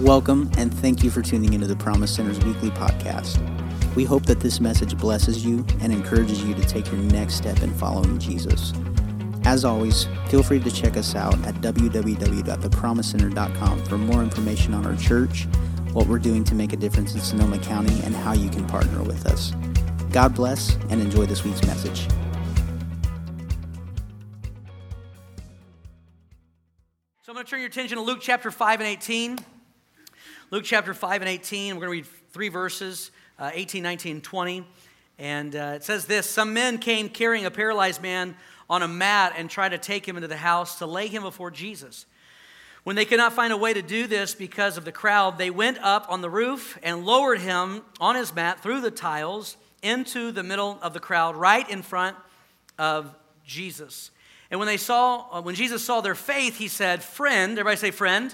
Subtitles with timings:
[0.00, 3.40] Welcome, and thank you for tuning into the Promise Center's weekly podcast.
[3.96, 7.62] We hope that this message blesses you and encourages you to take your next step
[7.62, 8.74] in following Jesus.
[9.44, 14.96] As always, feel free to check us out at www.thepromisecenter.com for more information on our
[14.96, 15.46] church,
[15.94, 19.02] what we're doing to make a difference in Sonoma County, and how you can partner
[19.02, 19.54] with us.
[20.12, 22.06] God bless and enjoy this week's message.
[27.22, 29.55] So I'm going to turn your attention to Luke chapter 5 and 18.
[30.52, 31.74] Luke chapter 5 and 18.
[31.74, 34.64] We're going to read three verses uh, 18, 19, 20.
[35.18, 38.36] And uh, it says this Some men came carrying a paralyzed man
[38.70, 41.50] on a mat and tried to take him into the house to lay him before
[41.50, 42.06] Jesus.
[42.84, 45.50] When they could not find a way to do this because of the crowd, they
[45.50, 50.30] went up on the roof and lowered him on his mat through the tiles into
[50.30, 52.16] the middle of the crowd, right in front
[52.78, 53.12] of
[53.44, 54.12] Jesus.
[54.52, 57.90] And when they saw, uh, when Jesus saw their faith, he said, "Friend, everybody say,
[57.90, 58.32] friend."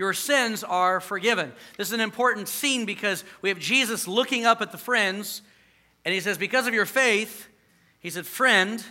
[0.00, 1.52] Your sins are forgiven.
[1.76, 5.42] This is an important scene because we have Jesus looking up at the friends,
[6.06, 7.48] and he says, Because of your faith,
[7.98, 8.82] he said, Friend,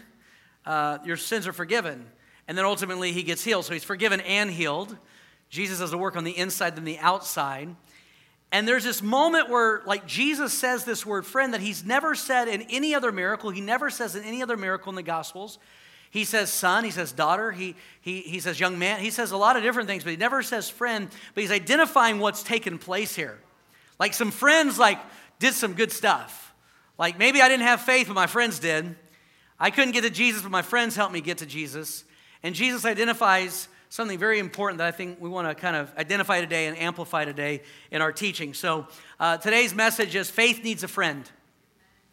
[0.67, 2.05] uh, your sins are forgiven.
[2.47, 3.65] And then ultimately he gets healed.
[3.65, 4.95] So he's forgiven and healed.
[5.49, 7.75] Jesus does the work on the inside than the outside.
[8.51, 12.47] And there's this moment where, like, Jesus says this word friend that he's never said
[12.47, 13.49] in any other miracle.
[13.49, 15.57] He never says in any other miracle in the Gospels.
[16.11, 18.99] He says son, he says daughter, he, he, he says young man.
[18.99, 21.07] He says a lot of different things, but he never says friend.
[21.35, 23.39] But he's identifying what's taken place here.
[23.99, 24.99] Like some friends, like,
[25.39, 26.53] did some good stuff.
[26.97, 28.95] Like maybe I didn't have faith, but my friends did.
[29.59, 32.03] I couldn't get to Jesus, but my friends helped me get to Jesus.
[32.43, 36.41] And Jesus identifies something very important that I think we want to kind of identify
[36.41, 38.53] today and amplify today in our teaching.
[38.53, 38.87] So
[39.19, 41.29] uh, today's message is faith needs a friend.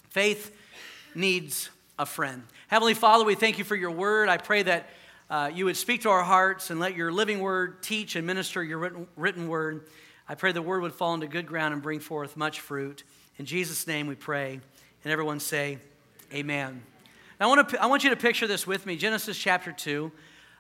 [0.08, 0.56] Faith
[1.14, 2.42] needs a friend.
[2.68, 4.28] Heavenly Father, we thank you for your word.
[4.28, 4.88] I pray that
[5.30, 8.62] uh, you would speak to our hearts and let your living word teach and minister
[8.62, 9.86] your written, written word.
[10.28, 13.02] I pray the word would fall into good ground and bring forth much fruit.
[13.38, 14.60] In Jesus' name we pray.
[15.04, 15.78] And everyone say,
[16.32, 16.82] Amen.
[17.38, 20.10] Now, I want, to, I want you to picture this with me Genesis chapter 2.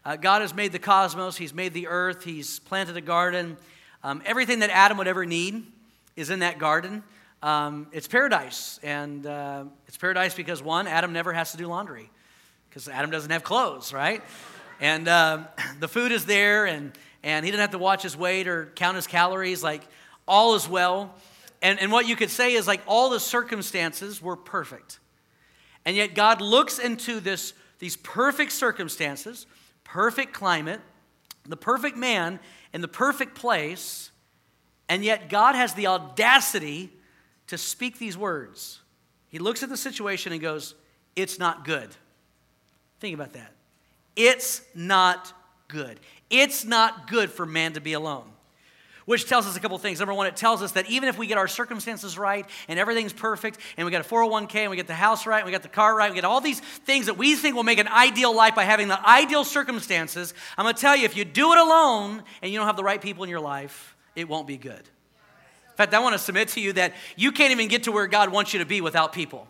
[0.04, 3.56] Uh, God has made the cosmos, He's made the earth, He's planted a garden.
[4.04, 5.66] Um, everything that Adam would ever need
[6.14, 7.02] is in that garden.
[7.46, 8.80] Um, it's paradise.
[8.82, 12.10] And uh, it's paradise because, one, Adam never has to do laundry
[12.68, 14.20] because Adam doesn't have clothes, right?
[14.80, 15.44] And uh,
[15.78, 16.90] the food is there, and,
[17.22, 19.62] and he didn't have to watch his weight or count his calories.
[19.62, 19.82] Like,
[20.26, 21.14] all is well.
[21.62, 24.98] And, and what you could say is, like, all the circumstances were perfect.
[25.84, 29.46] And yet, God looks into this, these perfect circumstances,
[29.84, 30.80] perfect climate,
[31.44, 32.40] the perfect man
[32.72, 34.10] in the perfect place,
[34.88, 36.90] and yet God has the audacity
[37.48, 38.80] to speak these words.
[39.28, 40.74] He looks at the situation and goes,
[41.14, 41.88] It's not good.
[43.00, 43.52] Think about that.
[44.16, 45.32] It's not
[45.68, 46.00] good.
[46.30, 48.24] It's not good for man to be alone.
[49.04, 50.00] Which tells us a couple things.
[50.00, 53.12] Number one, it tells us that even if we get our circumstances right and everything's
[53.12, 55.62] perfect and we got a 401k and we get the house right and we got
[55.62, 58.34] the car right, we get all these things that we think will make an ideal
[58.34, 62.24] life by having the ideal circumstances, I'm to tell you if you do it alone
[62.42, 64.82] and you don't have the right people in your life, it won't be good.
[65.76, 68.06] In fact, I want to submit to you that you can't even get to where
[68.06, 69.46] God wants you to be without people.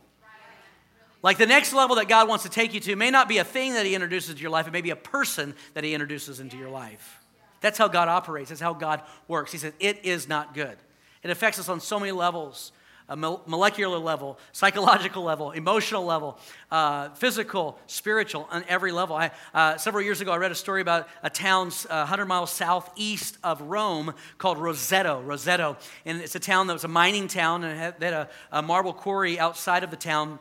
[1.22, 3.44] Like the next level that God wants to take you to may not be a
[3.44, 6.40] thing that He introduces to your life, it may be a person that He introduces
[6.40, 7.20] into your life.
[7.60, 9.52] That's how God operates, that's how God works.
[9.52, 10.76] He says, It is not good.
[11.22, 12.72] It affects us on so many levels
[13.08, 16.38] a molecular level, psychological level, emotional level,
[16.70, 19.14] uh, physical, spiritual, on every level.
[19.14, 22.50] I, uh, several years ago, I read a story about a town uh, 100 miles
[22.50, 25.24] southeast of Rome called Roseto.
[25.24, 25.76] Roseto.
[26.04, 28.62] And it's a town that was a mining town, and had, they had a, a
[28.62, 30.38] marble quarry outside of the town.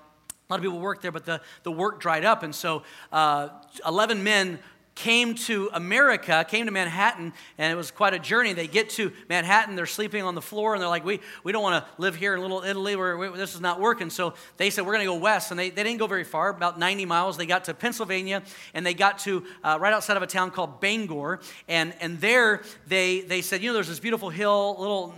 [0.48, 2.44] A lot of people worked there, but the, the work dried up.
[2.44, 3.50] And so uh,
[3.86, 4.60] 11 men
[4.96, 8.54] came to America, came to Manhattan, and it was quite a journey.
[8.54, 11.62] They get to Manhattan, they're sleeping on the floor, and they're like, We, we don't
[11.62, 14.10] want to live here in Little Italy where we, this is not working.
[14.10, 15.52] So they said, We're going to go west.
[15.52, 17.36] And they, they didn't go very far, about 90 miles.
[17.36, 18.42] They got to Pennsylvania,
[18.74, 21.42] and they got to uh, right outside of a town called Bangor.
[21.68, 25.14] And, and there they, they said, You know, there's this beautiful hill, little,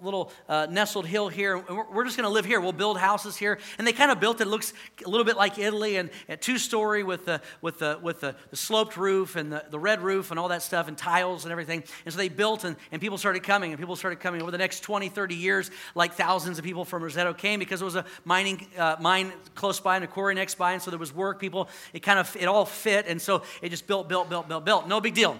[0.00, 2.62] little uh, nestled hill here, and we're, we're just going to live here.
[2.62, 3.58] We'll build houses here.
[3.76, 4.46] And they kind of built it.
[4.46, 4.72] looks
[5.04, 8.34] a little bit like Italy, and, and two story with the, with the, with the,
[8.50, 11.52] the sloped roof and the, the red roof and all that stuff and tiles and
[11.52, 11.84] everything.
[12.04, 14.40] And so they built and, and people started coming and people started coming.
[14.40, 17.84] Over the next 20, 30 years, like thousands of people from Roseto came because it
[17.84, 20.72] was a mining uh, mine close by and a quarry next by.
[20.72, 21.38] And so there was work.
[21.40, 23.06] People, it kind of, it all fit.
[23.06, 24.88] And so it just built, built, built, built, built.
[24.88, 25.36] No big deal.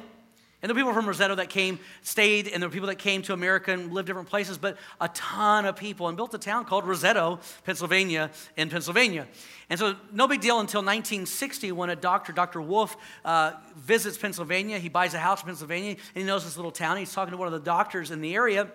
[0.62, 3.32] And were people from Roseto that came, stayed, and there were people that came to
[3.32, 6.84] America and lived different places, but a ton of people and built a town called
[6.84, 9.26] Roseto, Pennsylvania, in Pennsylvania.
[9.68, 12.62] And so, no big deal until 1960 when a doctor, Dr.
[12.62, 14.78] Wolf, uh, visits Pennsylvania.
[14.78, 16.96] He buys a house in Pennsylvania, and he knows this little town.
[16.96, 18.70] He's talking to one of the doctors in the area.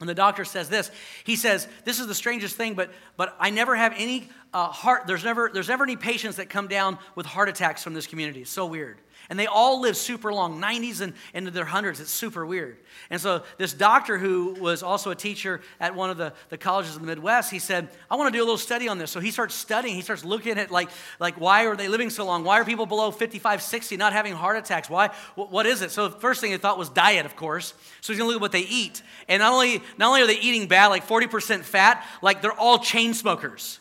[0.00, 0.90] And the doctor says this.
[1.24, 5.08] He says, "This is the strangest thing, but but I never have any uh, heart.
[5.08, 8.42] There's never there's never any patients that come down with heart attacks from this community.
[8.42, 8.98] It's so weird."
[9.30, 12.00] And they all live super long, 90s and into their hundreds.
[12.00, 12.78] It's super weird.
[13.10, 16.96] And so this doctor who was also a teacher at one of the, the colleges
[16.96, 19.10] in the Midwest, he said, I want to do a little study on this.
[19.10, 19.96] So he starts studying.
[19.96, 20.88] He starts looking at like,
[21.20, 22.42] like why are they living so long?
[22.42, 24.88] Why are people below 55, 60 not having heart attacks?
[24.88, 25.08] Why?
[25.34, 25.90] what is it?
[25.90, 27.74] So the first thing he thought was diet, of course.
[28.00, 29.02] So he's going to look at what they eat.
[29.28, 32.78] And not only, not only are they eating bad, like 40% fat, like they're all
[32.78, 33.78] chain smokers.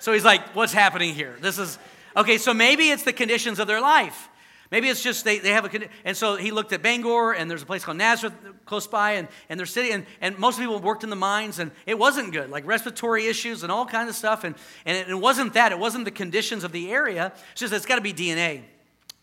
[0.00, 1.36] So he's like, what's happening here?
[1.40, 1.78] This is,
[2.16, 4.27] okay, so maybe it's the conditions of their life.
[4.70, 7.62] Maybe it's just they, they have a, and so he looked at Bangor, and there's
[7.62, 8.34] a place called Nazareth
[8.66, 11.70] close by, and, and their city, and, and most people worked in the mines, and
[11.86, 14.44] it wasn't good, like respiratory issues and all kinds of stuff.
[14.44, 14.54] And,
[14.84, 17.86] and it, it wasn't that, it wasn't the conditions of the area, it's just it's
[17.86, 18.62] got to be DNA.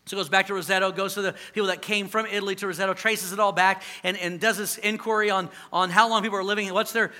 [0.06, 2.66] So it goes back to Roseto, goes to the people that came from Italy to
[2.66, 6.38] Roseto, traces it all back, and, and does this inquiry on, on how long people
[6.38, 7.10] are living, what's their,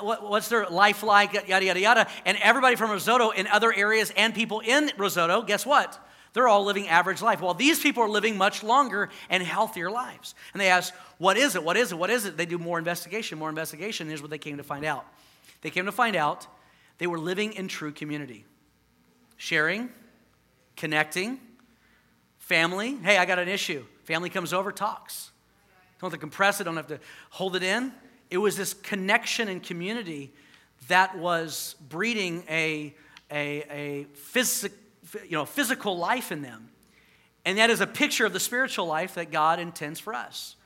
[0.00, 2.06] what, what's their life like, yada, yada, yada.
[2.24, 6.02] And everybody from Roseto in other areas and people in Roseto, guess what?
[6.32, 7.40] They're all living average life.
[7.40, 10.34] While these people are living much longer and healthier lives.
[10.52, 11.62] And they ask, What is it?
[11.62, 11.98] What is it?
[11.98, 12.36] What is it?
[12.36, 14.08] They do more investigation, more investigation.
[14.08, 15.06] Here's what they came to find out.
[15.60, 16.46] They came to find out
[16.98, 18.44] they were living in true community,
[19.36, 19.90] sharing,
[20.76, 21.38] connecting,
[22.38, 22.96] family.
[22.96, 23.84] Hey, I got an issue.
[24.04, 25.30] Family comes over, talks.
[26.00, 26.98] Don't have to compress it, don't have to
[27.30, 27.92] hold it in.
[28.30, 30.32] It was this connection and community
[30.88, 32.94] that was breeding a,
[33.30, 34.76] a, a physical
[35.24, 36.68] you know, physical life in them.
[37.44, 40.56] And that is a picture of the spiritual life that God intends for us.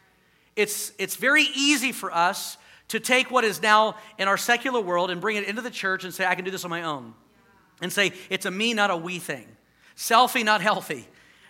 [0.56, 2.56] It's, it's very easy for us
[2.88, 6.04] to take what is now in our secular world and bring it into the church
[6.04, 7.14] and say, I can do this on my own.
[7.82, 9.46] And say, it's a me, not a we thing.
[9.96, 11.06] Selfie, not healthy.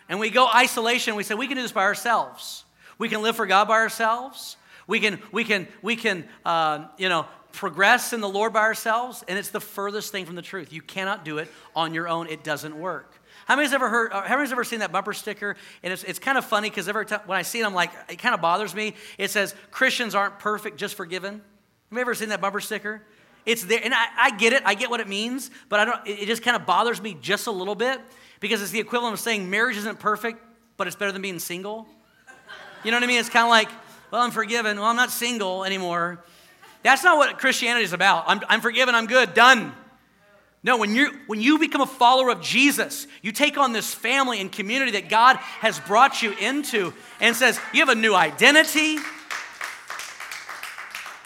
[0.08, 2.64] And we go isolation, we say, we can do this by ourselves.
[2.99, 4.56] We can live for God by ourselves.
[4.87, 9.24] We can, we can, we can uh, you know, progress in the Lord by ourselves,
[9.26, 10.72] and it's the furthest thing from the truth.
[10.72, 13.20] You cannot do it on your own, it doesn't work.
[13.46, 15.56] How many's ever heard, uh, how many's ever seen that bumper sticker?
[15.82, 17.90] And it's, it's kind of funny because every time when I see it, I'm like,
[18.08, 18.94] it kind of bothers me.
[19.18, 21.34] It says, Christians aren't perfect, just forgiven.
[21.34, 21.42] Have
[21.92, 23.02] you ever seen that bumper sticker?
[23.44, 26.06] It's there, and I, I get it, I get what it means, but I don't,
[26.06, 28.00] it just kind of bothers me just a little bit
[28.40, 30.42] because it's the equivalent of saying marriage isn't perfect,
[30.76, 31.86] but it's better than being single.
[32.84, 33.20] You know what I mean?
[33.20, 33.70] It's kind of like,
[34.10, 34.78] well, I'm forgiven.
[34.78, 36.24] Well, I'm not single anymore.
[36.86, 38.26] That's not what Christianity is about.
[38.28, 39.72] I'm, I'm forgiven, I'm good, done.
[40.62, 44.40] No, when, you when you become a follower of Jesus, you take on this family
[44.40, 48.98] and community that God has brought you into and says, you have a new identity,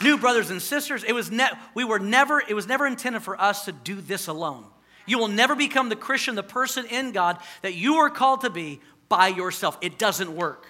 [0.01, 1.05] new brothers and sisters.
[1.05, 4.29] It was, ne- we were never, it was never intended for us to do this
[4.29, 4.65] alone.
[5.05, 8.51] You will never become the Christian, the person in God that you are called to
[8.51, 8.81] be
[9.11, 9.77] by yourself.
[9.83, 10.69] It doesn't work.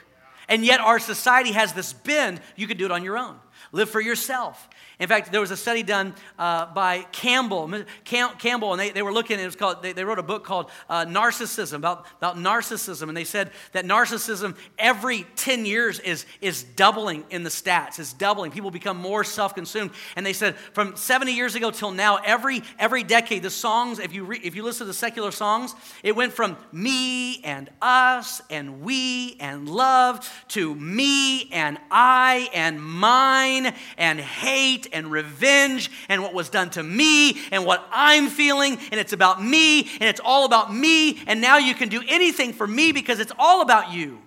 [0.49, 3.39] And yet, our society has this bend you can do it on your own.
[3.73, 4.69] Live for yourself.
[4.99, 7.73] In fact, there was a study done uh, by Campbell,
[8.05, 10.45] Cam- Campbell, and they, they were looking, it was called, they, they wrote a book
[10.45, 13.09] called uh, Narcissism, about, about narcissism.
[13.09, 18.13] And they said that narcissism every 10 years is, is doubling in the stats, is
[18.13, 18.51] doubling.
[18.51, 19.91] People become more self consumed.
[20.17, 24.13] And they said from 70 years ago till now, every, every decade, the songs, if
[24.13, 28.43] you, re- if you listen to the secular songs, it went from me and us
[28.51, 33.50] and we and love to me and I and mine
[33.97, 39.01] and hate and revenge and what was done to me and what I'm feeling, and
[39.01, 42.67] it's about me, and it's all about me, and now you can do anything for
[42.67, 44.19] me because it's all about you.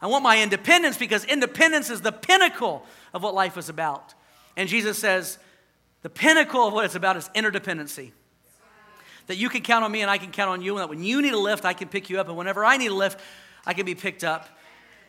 [0.00, 2.84] I want my independence because independence is the pinnacle
[3.14, 4.14] of what life is about.
[4.56, 5.38] And Jesus says,
[6.02, 8.10] the pinnacle of what it's about is interdependency.
[9.28, 11.04] That you can count on me and I can count on you, and that when
[11.04, 13.20] you need a lift, I can pick you up, and whenever I need a lift,
[13.64, 14.48] I can be picked up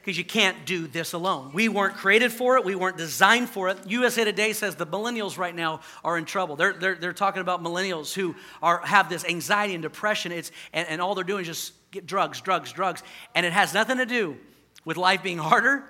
[0.03, 1.51] because you can't do this alone.
[1.53, 3.77] We weren't created for it, we weren't designed for it.
[3.88, 6.57] USA Today says the millennials right now are in trouble.
[6.57, 10.86] They're, they're, they're talking about millennials who are, have this anxiety and depression, it's, and,
[10.89, 13.01] and all they're doing is just get drugs, drugs, drugs.
[13.33, 14.36] And it has nothing to do
[14.83, 15.86] with life being harder,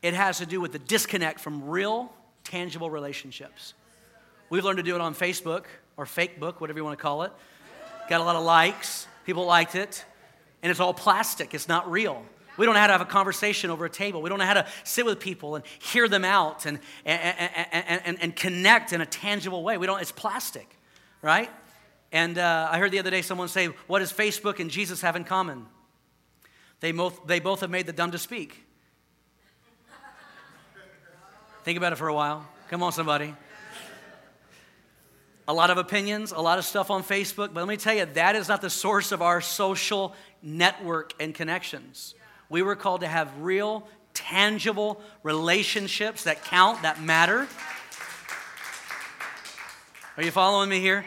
[0.00, 2.10] it has to do with the disconnect from real,
[2.44, 3.74] tangible relationships.
[4.48, 5.64] We've learned to do it on Facebook
[5.98, 7.32] or fake book, whatever you want to call it.
[8.08, 10.06] Got a lot of likes, people liked it,
[10.62, 12.24] and it's all plastic, it's not real.
[12.58, 14.20] We don't know how to have a conversation over a table.
[14.20, 18.02] We don't know how to sit with people and hear them out and, and, and,
[18.04, 19.78] and, and connect in a tangible way.
[19.78, 20.68] We don't, it's plastic,
[21.22, 21.48] right?
[22.10, 25.14] And uh, I heard the other day someone say, What does Facebook and Jesus have
[25.14, 25.66] in common?
[26.80, 28.64] They both, they both have made the dumb to speak.
[31.62, 32.46] Think about it for a while.
[32.70, 33.34] Come on, somebody.
[35.46, 38.04] A lot of opinions, a lot of stuff on Facebook, but let me tell you,
[38.04, 42.14] that is not the source of our social network and connections.
[42.48, 47.46] We were called to have real, tangible relationships that count, that matter.
[50.16, 51.04] Are you following me here?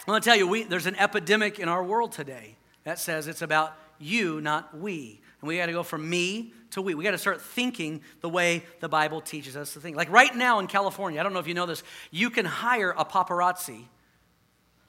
[0.00, 3.26] I'm going to tell you, we, there's an epidemic in our world today that says
[3.26, 5.20] it's about you, not we.
[5.40, 6.94] And we got to go from me to we.
[6.94, 9.96] We got to start thinking the way the Bible teaches us to think.
[9.96, 12.94] Like right now in California, I don't know if you know this, you can hire
[12.96, 13.84] a paparazzi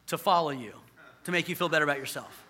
[0.08, 0.74] to follow you
[1.25, 2.46] to make you feel better about yourself.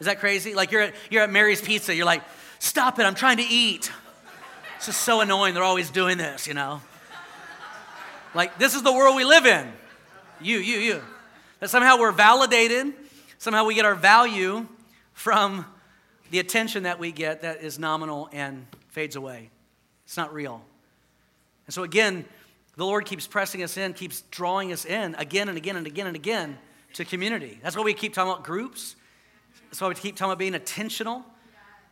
[0.00, 0.54] Is that crazy?
[0.54, 2.22] Like you're at, you're at Mary's Pizza, you're like,
[2.58, 3.92] stop it, I'm trying to eat.
[4.76, 5.54] It's just so annoying.
[5.54, 6.80] They're always doing this, you know?
[8.34, 9.70] Like, this is the world we live in.
[10.40, 11.02] You, you, you.
[11.58, 12.94] That somehow we're validated,
[13.38, 14.66] somehow we get our value
[15.12, 15.66] from
[16.30, 19.50] the attention that we get that is nominal and fades away.
[20.06, 20.62] It's not real.
[21.66, 22.24] And so, again,
[22.76, 26.06] the Lord keeps pressing us in, keeps drawing us in again and again and again
[26.06, 26.56] and again
[26.94, 27.58] to community.
[27.62, 28.96] That's why we keep talking about groups.
[29.70, 31.24] That's why we keep talking about being intentional.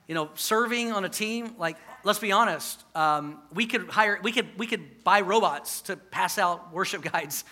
[0.09, 4.33] You know, serving on a team, like let's be honest, um, we could hire, we
[4.33, 7.45] could, we could buy robots to pass out worship guides.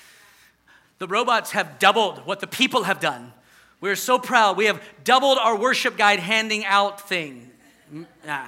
[0.98, 3.32] The robots have doubled what the people have done.
[3.80, 4.56] We're so proud.
[4.56, 7.50] We have doubled our worship guide handing out thing.
[8.26, 8.46] Nah.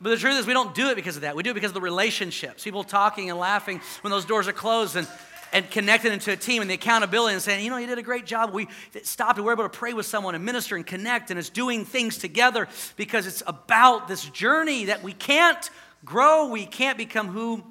[0.00, 1.36] But the truth is, we don't do it because of that.
[1.36, 2.64] We do it because of the relationships.
[2.64, 5.08] People talking and laughing when those doors are closed and,
[5.54, 8.02] and connected into a team and the accountability and saying, you know, you did a
[8.02, 8.52] great job.
[8.52, 8.66] We
[9.04, 11.84] stopped and we're able to pray with someone and minister and connect and it's doing
[11.84, 15.70] things together because it's about this journey that we can't
[16.04, 17.62] grow, we can't become who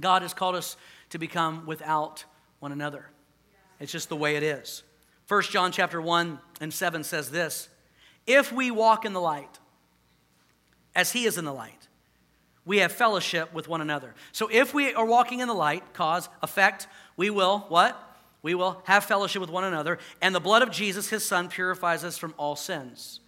[0.00, 0.78] God has called us
[1.10, 2.24] to become without
[2.60, 3.04] one another.
[3.78, 4.82] It's just the way it is.
[5.28, 7.68] 1 John chapter 1 and 7 says this
[8.26, 9.58] If we walk in the light,
[10.94, 11.87] as he is in the light,
[12.68, 14.14] we have fellowship with one another.
[14.30, 17.98] So if we are walking in the light, cause, effect, we will what?
[18.42, 22.04] We will have fellowship with one another, and the blood of Jesus, his son, purifies
[22.04, 23.20] us from all sins.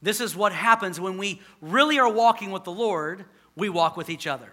[0.00, 4.08] This is what happens when we really are walking with the Lord, we walk with
[4.08, 4.48] each other.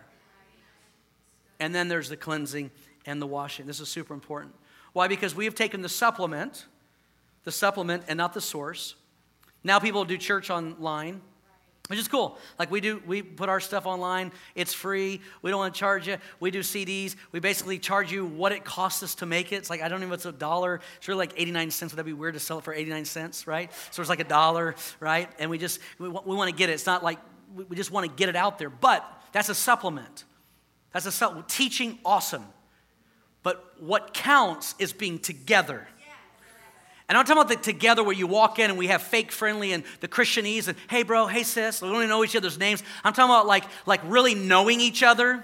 [1.62, 2.72] And then there's the cleansing
[3.05, 3.67] and the washing.
[3.67, 4.53] This is super important.
[4.91, 5.07] Why?
[5.07, 6.65] Because we have taken the supplement,
[7.45, 8.95] the supplement and not the source.
[9.63, 11.22] Now people do church online,
[11.88, 12.38] which is cool.
[12.58, 14.32] Like we do, we put our stuff online.
[14.56, 15.20] It's free.
[15.42, 16.18] We don't want to charge you.
[16.40, 17.16] We do CDs.
[17.34, 19.58] We basically charge you what it costs us to make it.
[19.58, 20.80] It's like I don't even know it's a dollar.
[20.98, 21.92] It's really like 89 cents.
[21.92, 23.70] Would that be weird to sell it for 89 cents, right?
[23.92, 25.30] So it's like a dollar, right?
[25.40, 26.74] And we just we, we want to get it.
[26.74, 27.20] It's not like
[27.54, 28.70] we just want to get it out there.
[28.70, 30.24] But that's a supplement.
[30.94, 31.50] That's a supplement.
[31.50, 32.46] Teaching awesome.
[33.42, 35.86] But what counts is being together.
[37.10, 39.74] And I'm talking about the together where you walk in and we have fake friendly
[39.74, 42.81] and the Christianese and hey bro, hey sis, we don't even know each other's names.
[43.03, 45.43] I'm talking about like, like really knowing each other.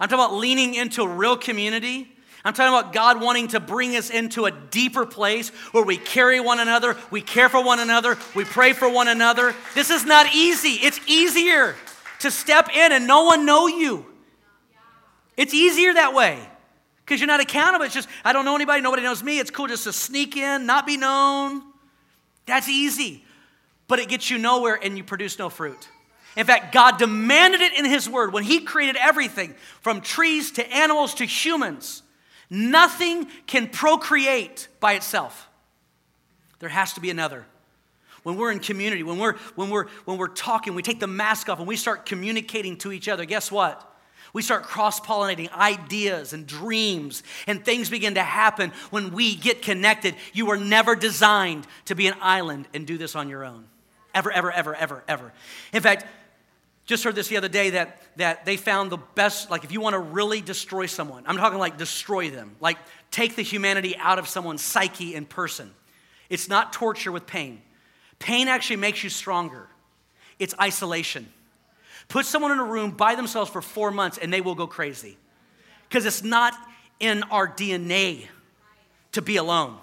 [0.00, 2.12] I'm talking about leaning into real community.
[2.44, 6.40] I'm talking about God wanting to bring us into a deeper place where we carry
[6.40, 9.54] one another, we care for one another, we pray for one another.
[9.74, 10.74] This is not easy.
[10.74, 11.76] It's easier
[12.20, 14.06] to step in and no one know you.
[15.36, 16.48] It's easier that way
[17.08, 17.86] because you're not accountable.
[17.86, 19.38] It's just, I don't know anybody, nobody knows me.
[19.38, 21.62] It's cool just to sneak in, not be known.
[22.44, 23.24] That's easy.
[23.86, 25.88] But it gets you nowhere and you produce no fruit.
[26.36, 30.70] In fact, God demanded it in His Word when He created everything from trees to
[30.70, 32.02] animals to humans.
[32.50, 35.48] Nothing can procreate by itself.
[36.58, 37.46] There has to be another.
[38.22, 41.48] When we're in community, when we're, when we're, when we're talking, we take the mask
[41.48, 43.24] off and we start communicating to each other.
[43.24, 43.82] Guess what?
[44.32, 49.62] We start cross pollinating ideas and dreams, and things begin to happen when we get
[49.62, 50.14] connected.
[50.32, 53.64] You were never designed to be an island and do this on your own.
[54.14, 55.32] Ever, ever, ever, ever, ever.
[55.72, 56.06] In fact,
[56.88, 59.80] just heard this the other day that, that they found the best, like if you
[59.80, 62.78] want to really destroy someone, I'm talking like destroy them, like
[63.10, 65.70] take the humanity out of someone's psyche and person.
[66.30, 67.60] It's not torture with pain.
[68.18, 69.68] Pain actually makes you stronger,
[70.38, 71.30] it's isolation.
[72.08, 75.16] Put someone in a room by themselves for four months and they will go crazy.
[75.88, 76.54] Because it's not
[77.00, 78.26] in our DNA
[79.12, 79.76] to be alone.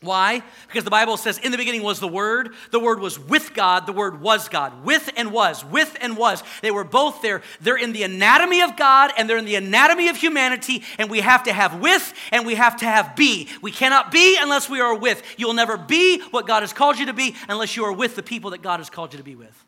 [0.00, 0.42] Why?
[0.66, 2.54] Because the Bible says, in the beginning was the Word.
[2.72, 3.86] The Word was with God.
[3.86, 4.84] The Word was God.
[4.84, 5.64] With and was.
[5.64, 6.42] With and was.
[6.60, 7.40] They were both there.
[7.60, 10.82] They're in the anatomy of God and they're in the anatomy of humanity.
[10.98, 13.48] And we have to have with and we have to have be.
[13.60, 15.22] We cannot be unless we are with.
[15.36, 18.16] You will never be what God has called you to be unless you are with
[18.16, 19.64] the people that God has called you to be with.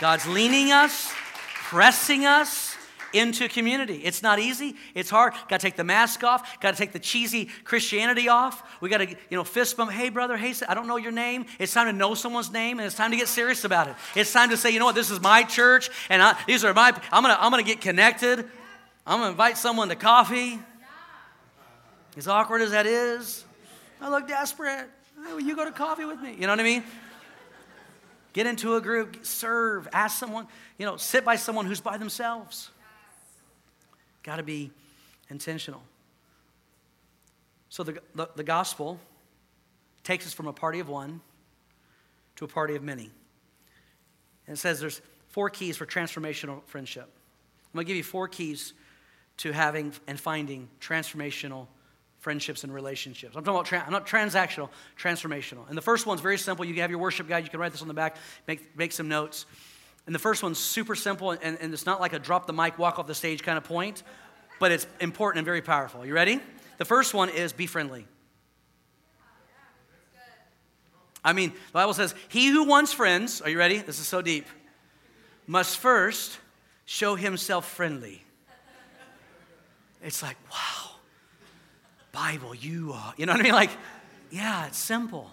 [0.00, 1.12] God's leaning us,
[1.54, 2.76] pressing us
[3.12, 3.96] into community.
[4.04, 4.76] It's not easy.
[4.94, 5.32] It's hard.
[5.48, 6.60] Got to take the mask off.
[6.60, 8.62] Got to take the cheesy Christianity off.
[8.80, 9.90] We got to, you know, fist bump.
[9.90, 10.36] Hey, brother.
[10.36, 11.46] Hey, I don't know your name.
[11.58, 13.94] It's time to know someone's name, and it's time to get serious about it.
[14.14, 14.94] It's time to say, you know what?
[14.94, 16.88] This is my church, and I, these are my.
[17.10, 18.40] I'm gonna, I'm gonna get connected.
[19.06, 20.58] I'm gonna invite someone to coffee.
[22.16, 23.44] As awkward as that is,
[24.00, 24.88] I look desperate.
[25.18, 26.32] Will you go to coffee with me?
[26.32, 26.82] You know what I mean?
[28.36, 32.68] Get into a group, serve, ask someone, you know, sit by someone who's by themselves.
[34.22, 34.70] Got to be
[35.30, 35.82] intentional.
[37.70, 39.00] So the, the, the, gospel
[40.04, 41.22] takes us from a party of one
[42.34, 43.10] to a party of many.
[44.46, 45.00] And it says there's
[45.30, 47.04] four keys for transformational friendship.
[47.04, 48.74] I'm going to give you four keys
[49.38, 51.68] to having and finding transformational
[52.26, 53.36] friendships and relationships.
[53.36, 54.68] I'm talking about, tra- I'm not transactional,
[55.00, 55.68] transformational.
[55.68, 56.64] And the first one's very simple.
[56.64, 58.16] You can have your worship guide, you can write this on the back,
[58.48, 59.46] make, make some notes.
[60.06, 62.80] And the first one's super simple, and, and it's not like a drop the mic,
[62.80, 64.02] walk off the stage kind of point,
[64.58, 66.04] but it's important and very powerful.
[66.04, 66.40] You ready?
[66.78, 68.08] The first one is be friendly.
[71.24, 73.78] I mean, the Bible says, He who wants friends, are you ready?
[73.78, 74.46] This is so deep,
[75.46, 76.40] must first
[76.86, 78.24] show himself friendly.
[80.02, 80.85] It's like, wow.
[82.16, 83.12] Bible, you are.
[83.18, 83.52] You know what I mean?
[83.52, 83.70] Like,
[84.30, 85.30] yeah, it's simple.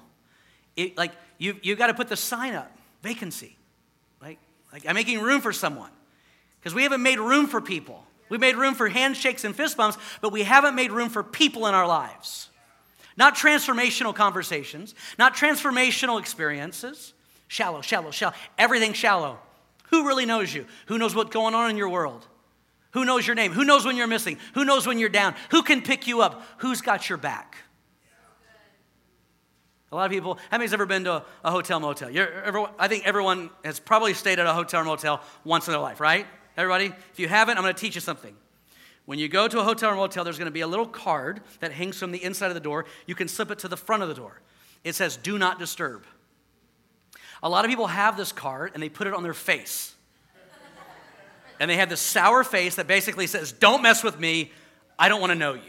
[0.76, 2.70] It, like, you, you've got to put the sign up,
[3.02, 3.56] vacancy.
[4.22, 4.38] Like,
[4.74, 5.92] like I'm making room for someone.
[6.60, 8.04] Because we haven't made room for people.
[8.28, 11.68] We've made room for handshakes and fist bumps, but we haven't made room for people
[11.68, 12.50] in our lives.
[13.16, 17.14] Not transformational conversations, not transformational experiences.
[17.48, 18.34] Shallow, shallow, shallow.
[18.58, 19.40] Everything shallow.
[19.92, 20.66] Who really knows you?
[20.88, 22.28] Who knows what's going on in your world?
[22.94, 23.52] Who knows your name?
[23.52, 24.38] Who knows when you're missing?
[24.54, 25.36] Who knows when you're down?
[25.50, 26.44] Who can pick you up?
[26.58, 27.58] Who's got your back?
[29.92, 32.10] A lot of people, how many's ever been to a, hotel motel?
[32.10, 35.82] Ever, I think everyone has probably stayed at a hotel or motel once in their
[35.82, 36.26] life, right?
[36.58, 36.88] Everybody?
[37.12, 38.36] If you haven't, I'm going to teach you something.
[39.06, 41.42] When you go to a hotel or motel, there's going to be a little card
[41.60, 42.86] that hangs from the inside of the door.
[43.06, 44.42] You can slip it to the front of the door.
[44.84, 46.06] It says, Do not disturb.
[47.42, 49.93] A lot of people have this card and they put it on their face
[51.64, 54.52] and they have this sour face that basically says, Don't mess with me.
[55.00, 55.62] I don't want to know you.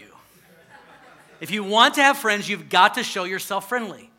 [1.40, 4.10] If you want to have friends, you've got to show yourself friendly.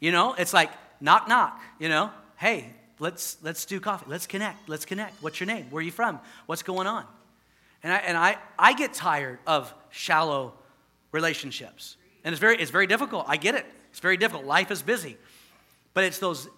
[0.00, 4.04] You know, it's like knock knock, you know, hey, let's let's do coffee.
[4.06, 4.68] Let's connect.
[4.68, 5.22] Let's connect.
[5.22, 5.64] What's your name?
[5.70, 6.20] Where are you from?
[6.44, 7.06] What's going on?
[7.82, 10.52] And I and I I get tired of shallow
[11.10, 11.96] relationships.
[12.22, 13.24] And it's very it's very difficult.
[13.28, 13.64] I get it.
[13.92, 14.44] It's very difficult.
[14.44, 15.16] Life is busy.
[15.94, 16.50] But it's those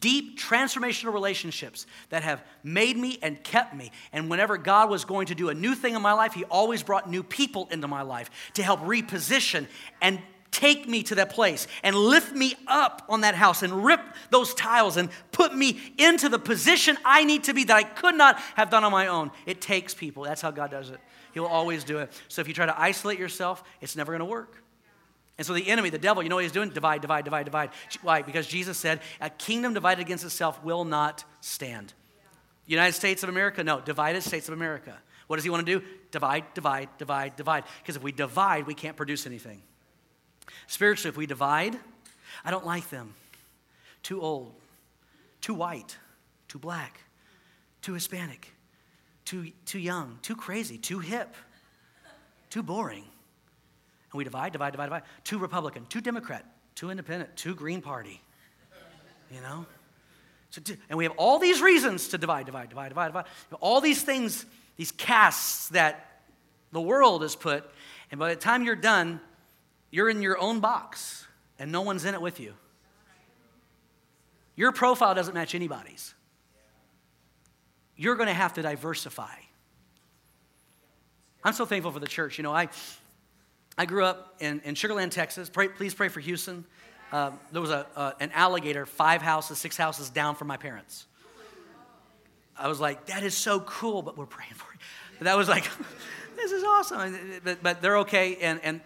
[0.00, 3.92] deep transformational relationships that have made me and kept me.
[4.12, 6.82] And whenever God was going to do a new thing in my life, He always
[6.82, 9.66] brought new people into my life to help reposition
[10.00, 14.00] and take me to that place and lift me up on that house and rip
[14.30, 18.16] those tiles and put me into the position I need to be that I could
[18.16, 19.30] not have done on my own.
[19.46, 20.24] It takes people.
[20.24, 20.98] That's how God does it.
[21.32, 22.10] He'll always do it.
[22.28, 24.62] So if you try to isolate yourself, it's never going to work.
[25.40, 26.68] And so the enemy, the devil, you know what he's doing?
[26.68, 27.70] Divide, divide, divide, divide.
[28.02, 28.20] Why?
[28.20, 31.94] Because Jesus said, a kingdom divided against itself will not stand.
[32.66, 33.64] United States of America?
[33.64, 34.98] No, divided States of America.
[35.28, 35.86] What does he want to do?
[36.10, 37.64] Divide, divide, divide, divide.
[37.80, 39.62] Because if we divide, we can't produce anything.
[40.66, 41.74] Spiritually, if we divide,
[42.44, 43.14] I don't like them.
[44.02, 44.52] Too old,
[45.40, 45.96] too white,
[46.48, 47.00] too black,
[47.80, 48.52] too Hispanic,
[49.24, 51.34] too, too young, too crazy, too hip,
[52.50, 53.04] too boring.
[54.12, 55.02] And we divide, divide, divide, divide.
[55.24, 56.44] Too Republican, too Democrat,
[56.74, 58.20] too Independent, too Green Party.
[59.32, 59.66] You know?
[60.50, 63.26] So, and we have all these reasons to divide, divide, divide, divide, divide.
[63.60, 64.44] All these things,
[64.76, 66.22] these castes that
[66.72, 67.64] the world has put.
[68.10, 69.20] And by the time you're done,
[69.92, 71.26] you're in your own box
[71.58, 72.54] and no one's in it with you.
[74.56, 76.14] Your profile doesn't match anybody's.
[77.96, 79.34] You're going to have to diversify.
[81.44, 82.38] I'm so thankful for the church.
[82.38, 82.68] You know, I,
[83.78, 85.48] I grew up in, in Sugar Land, Texas.
[85.48, 86.64] Pray, please pray for Houston.
[87.12, 91.06] Uh, there was a, an alligator five houses, six houses down from my parents.
[92.56, 94.78] I was like, that is so cool, but we're praying for you.
[95.18, 95.68] But that was like,
[96.36, 97.40] this is awesome.
[97.42, 98.36] But, but, they're okay.
[98.36, 98.80] And, and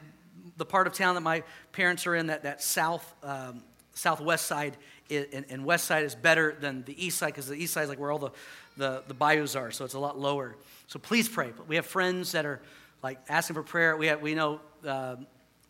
[0.57, 1.43] the part of town that my
[1.73, 4.77] parents are in, that, that south, um, southwest side
[5.11, 7.89] and, and, west side is better than the east side because the east side is
[7.89, 8.31] like where all the,
[8.77, 9.71] the, the bayous are.
[9.71, 10.57] So it's a lot lower.
[10.87, 11.53] So please pray.
[11.55, 12.61] But we have friends that are
[13.05, 13.99] like asking for prayer.
[13.99, 15.17] We, have, we know, uh,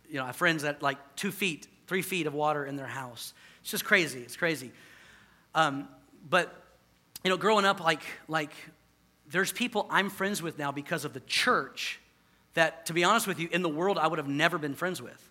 [0.08, 3.34] you know, friends that like two feet, three feet of water in their house.
[3.60, 4.20] It's just crazy.
[4.20, 4.70] It's crazy.
[5.52, 5.88] Um,
[6.30, 6.62] but
[7.24, 8.52] you know, growing up, like like
[9.28, 11.98] there's people I'm friends with now because of the church.
[12.54, 15.02] That, to be honest with you, in the world I would have never been friends
[15.02, 15.30] with.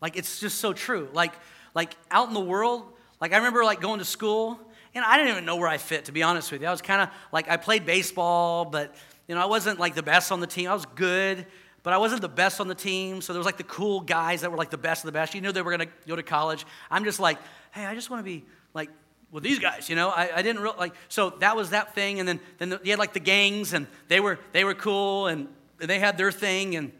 [0.00, 1.08] Like it's just so true.
[1.12, 1.32] Like
[1.74, 2.84] like out in the world,
[3.20, 4.60] like I remember like going to school
[4.94, 6.68] and I didn't even know where I fit, to be honest with you.
[6.68, 8.94] I was kind of like, I played baseball, but,
[9.28, 10.70] you know, I wasn't like the best on the team.
[10.70, 11.46] I was good,
[11.82, 13.20] but I wasn't the best on the team.
[13.20, 15.34] So there was like the cool guys that were like the best of the best.
[15.34, 16.66] You knew they were going to go to college.
[16.90, 17.38] I'm just like,
[17.72, 18.90] hey, I just want to be like
[19.30, 20.08] with these guys, you know.
[20.08, 20.94] I, I didn't really like.
[21.08, 23.86] So that was that thing, and then then the, you had like the gangs, and
[24.08, 26.92] they were they were cool, and they had their thing, and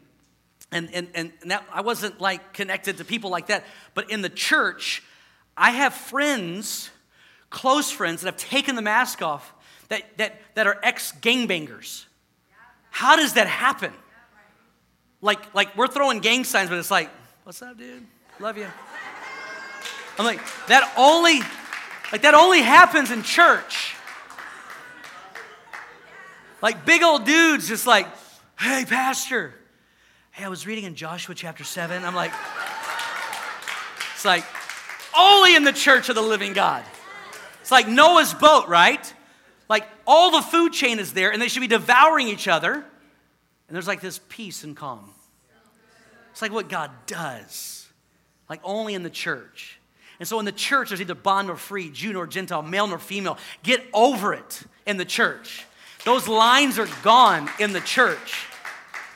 [0.71, 3.65] and and and that I wasn't like connected to people like that.
[3.95, 5.01] But in the church,
[5.57, 6.91] I have friends,
[7.49, 9.51] close friends, that have taken the mask off
[9.87, 12.05] that that that are ex gangbangers.
[12.89, 13.93] How does that happen?
[15.21, 17.09] Like like we're throwing gang signs, but it's like,
[17.43, 18.05] what's up, dude?
[18.39, 18.67] Love you.
[20.17, 21.39] I'm like, that only,
[22.11, 23.95] like that only happens in church.
[26.61, 28.05] Like big old dudes just like,
[28.59, 29.53] hey, pastor.
[30.31, 32.03] Hey, I was reading in Joshua chapter 7.
[32.03, 32.33] I'm like,
[34.13, 34.43] it's like,
[35.17, 36.83] only in the church of the living God.
[37.61, 39.13] It's like Noah's boat, right?
[39.69, 42.73] Like all the food chain is there and they should be devouring each other.
[42.73, 45.11] And there's like this peace and calm.
[46.31, 47.87] It's like what God does,
[48.49, 49.79] like only in the church.
[50.19, 52.99] And so in the church, there's either bond nor free, Jew nor Gentile, male nor
[52.99, 53.37] female.
[53.63, 55.65] Get over it in the church.
[56.03, 58.45] Those lines are gone in the church.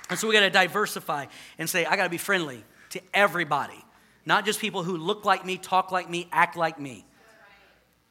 [0.09, 1.25] And so we got to diversify
[1.57, 3.83] and say, I got to be friendly to everybody,
[4.25, 7.05] not just people who look like me, talk like me, act like me.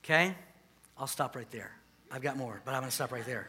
[0.05, 0.35] Okay?
[0.99, 1.73] I'll stop right there.
[2.13, 3.49] I've got more, but I'm going to stop right there.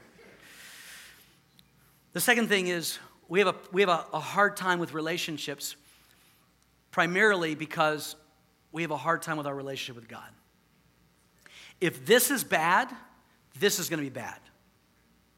[2.13, 2.97] The second thing is
[3.27, 5.75] we have a, we have a, a hard time with relationships
[6.89, 8.15] primarily because
[8.71, 10.29] we have a hard time with our relationship with God.
[11.81, 12.89] If this is bad,
[13.59, 14.39] this is going to be bad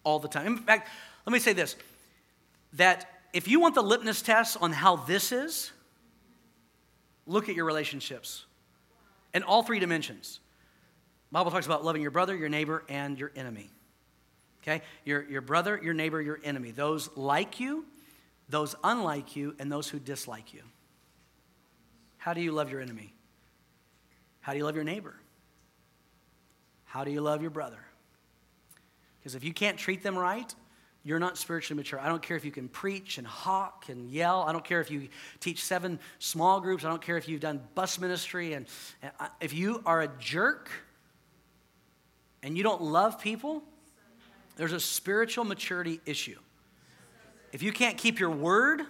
[0.04, 0.46] all the time.
[0.46, 0.88] In fact,
[1.26, 1.76] let me say this
[2.74, 5.72] that if you want the litmus test on how this is,
[7.26, 8.46] look at your relationships
[9.34, 10.42] in all three dimensions.
[11.36, 13.69] Bible talks about loving your brother, your neighbor, and your enemy.
[14.63, 14.82] Okay?
[15.04, 16.71] Your, your brother, your neighbor, your enemy.
[16.71, 17.84] Those like you,
[18.48, 20.62] those unlike you, and those who dislike you.
[22.15, 23.13] How do you love your enemy?
[24.39, 25.13] How do you love your neighbor?
[26.86, 27.84] How do you love your brother?
[29.19, 30.56] Because if you can't treat them right,
[31.04, 32.00] you're not spiritually mature.
[32.00, 34.45] I don't care if you can preach and hawk and yell.
[34.48, 35.10] I don't care if you
[35.41, 36.86] teach seven small groups.
[36.86, 38.54] I don't care if you've done bus ministry.
[38.54, 38.67] And,
[39.02, 40.71] and if you are a jerk
[42.46, 43.64] and you don't love people,
[44.56, 46.38] there's a spiritual maturity issue.
[47.52, 48.84] If you can't keep your word,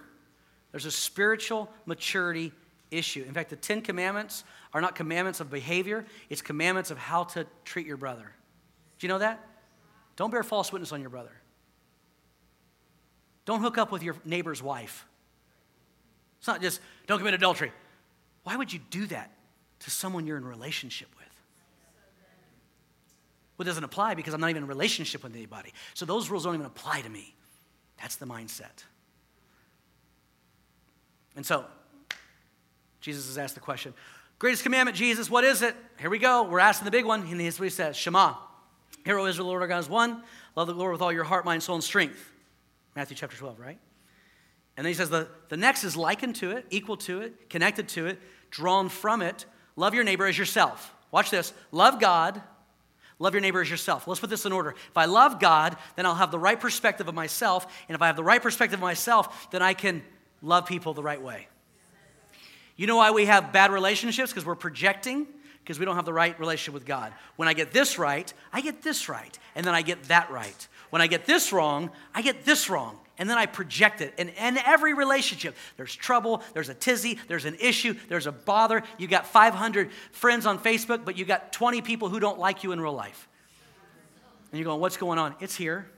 [0.72, 2.52] there's a spiritual maturity
[2.91, 3.24] issue.
[3.26, 7.48] In fact, the Ten Commandments are not commandments of behavior, it's commandments of how to
[7.63, 8.30] treat your brother.
[9.00, 9.41] Do you know that?
[10.18, 11.32] Don't bear false witness on your brother.
[13.46, 15.06] Don't hook up with your neighbor's wife.
[16.39, 17.72] It's not just don't commit adultery.
[18.44, 19.32] Why would you do that
[19.80, 21.24] to someone you're in relationship with?
[23.58, 25.74] Well, it doesn't apply because I'm not even in a relationship with anybody.
[25.94, 27.36] So those rules don't even apply to me.
[28.02, 28.84] That's the mindset.
[31.36, 31.65] And so,
[33.02, 33.94] Jesus has asked the question
[34.39, 35.76] Greatest commandment, Jesus, what is it?
[36.00, 36.44] Here we go.
[36.44, 37.22] We're asking the big one.
[37.22, 38.34] And here's what he says Shema.
[39.06, 40.24] Hear, O Israel, Lord our God is one.
[40.56, 42.32] Love the Lord with all your heart, mind, soul, and strength.
[42.96, 43.78] Matthew chapter 12, right?
[44.78, 47.88] And then he says the, the next is likened to it, equal to it, connected
[47.89, 49.46] to it, drawn from it.
[49.76, 50.94] Love your neighbor as yourself.
[51.12, 51.54] Watch this.
[51.72, 52.41] Love God.
[53.17, 54.08] Love your neighbor as yourself.
[54.08, 54.71] Let's put this in order.
[54.71, 57.65] If I love God, then I'll have the right perspective of myself.
[57.88, 60.04] And if I have the right perspective of myself, then I can
[60.41, 61.47] love people the right way.
[62.75, 64.32] You know why we have bad relationships?
[64.32, 65.28] Because we're projecting,
[65.63, 67.13] because we don't have the right relationship with God.
[67.38, 70.67] When I get this right, I get this right, and then I get that right.
[70.89, 74.13] When I get this wrong, I get this wrong, and then I project it.
[74.17, 78.84] And in every relationship, there's trouble, there's a tizzy, there's an issue, there's a bother.
[78.97, 82.71] You got 500 friends on Facebook, but you got 20 people who don't like you
[82.71, 83.30] in real life.
[84.51, 85.36] And you're going, what's going on?
[85.39, 85.89] It's here.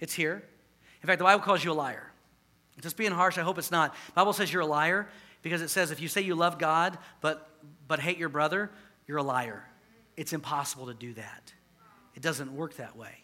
[0.00, 0.42] It's here.
[1.02, 2.10] In fact, the Bible calls you a liar.
[2.80, 3.94] Just being harsh, I hope it's not.
[4.08, 5.08] The Bible says you're a liar
[5.42, 7.48] because it says if you say you love God but,
[7.86, 8.70] but hate your brother,
[9.06, 9.64] you're a liar.
[10.16, 11.52] It's impossible to do that.
[12.14, 13.18] It doesn't work that way.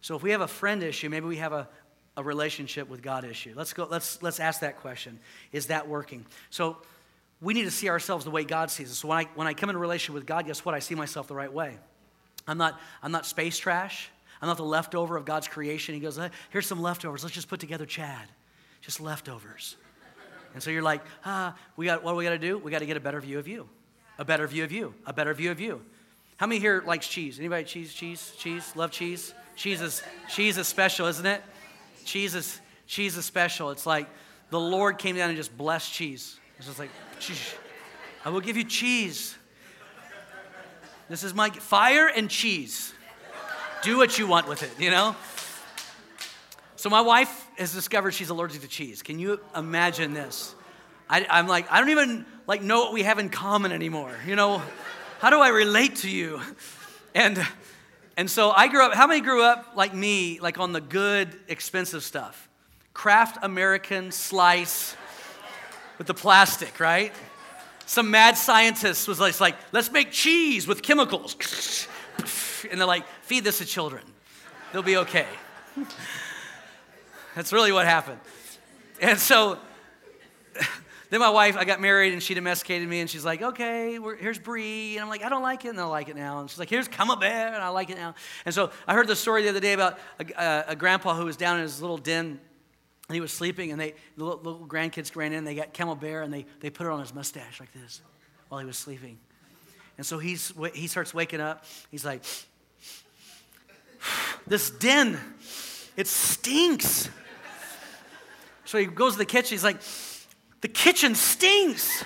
[0.00, 1.68] So if we have a friend issue, maybe we have a,
[2.16, 3.54] a relationship with God issue.
[3.56, 5.18] Let's go, let's, let's ask that question.
[5.52, 6.24] Is that working?
[6.50, 6.76] So
[7.40, 8.98] we need to see ourselves the way God sees us.
[8.98, 10.74] So when I, when I come in a relationship with God, guess what?
[10.74, 11.76] I see myself the right way.
[12.46, 14.10] I'm not, I'm not space trash.
[14.40, 15.94] I'm not the leftover of God's creation.
[15.94, 16.18] He goes,
[16.50, 17.22] here's some leftovers.
[17.22, 18.28] Let's just put together Chad.
[18.82, 19.76] Just leftovers.
[20.52, 22.58] And so you're like, ah, we got, what do we got to do?
[22.58, 23.68] We got to get a better view of you.
[24.18, 24.94] A better view of you.
[25.06, 25.80] A better view of you.
[26.36, 27.38] How many here likes cheese?
[27.38, 28.72] Anybody cheese, cheese, cheese?
[28.76, 29.34] Love cheese?
[29.56, 31.42] Cheese is, cheese is special, isn't it?
[32.04, 33.70] Cheese is, cheese is special.
[33.70, 34.08] It's like
[34.50, 36.38] the Lord came down and just blessed cheese.
[36.58, 36.90] It's just like,
[38.24, 39.36] I will give you cheese.
[41.08, 42.94] This is my fire and cheese.
[43.82, 45.14] Do what you want with it, you know?
[46.76, 49.02] So my wife has discovered she's allergic to cheese.
[49.02, 50.54] Can you imagine this?
[51.08, 54.14] I, am like, I don't even like know what we have in common anymore.
[54.26, 54.62] You know,
[55.20, 56.40] how do I relate to you?
[57.14, 57.44] And
[58.16, 58.94] and so I grew up.
[58.94, 62.48] How many grew up like me, like on the good, expensive stuff?
[62.92, 64.96] Kraft American slice
[65.98, 67.12] with the plastic, right?
[67.86, 71.88] Some mad scientist was like, let's make cheese with chemicals.
[72.70, 74.02] And they're like, feed this to children.
[74.72, 75.26] They'll be okay.
[77.34, 78.20] That's really what happened.
[79.00, 79.58] And so
[81.10, 84.38] then my wife, I got married and she domesticated me and she's like, okay, here's
[84.38, 84.96] Brie.
[84.96, 86.40] And I'm like, I don't like it and I like it now.
[86.40, 88.14] And she's like, here's Camembert and I like it now.
[88.44, 91.24] And so I heard the story the other day about a, a, a grandpa who
[91.24, 92.40] was down in his little den
[93.08, 96.24] and he was sleeping and they, the little, little grandkids ran in, they got Camembert
[96.24, 98.00] and they, they put it on his mustache like this
[98.48, 99.18] while he was sleeping.
[99.96, 101.64] And so he's, he starts waking up.
[101.90, 102.24] He's like,
[104.46, 105.18] this den,
[105.96, 107.10] it stinks.
[108.64, 109.50] So he goes to the kitchen.
[109.50, 109.80] He's like,
[110.64, 112.02] the kitchen stinks.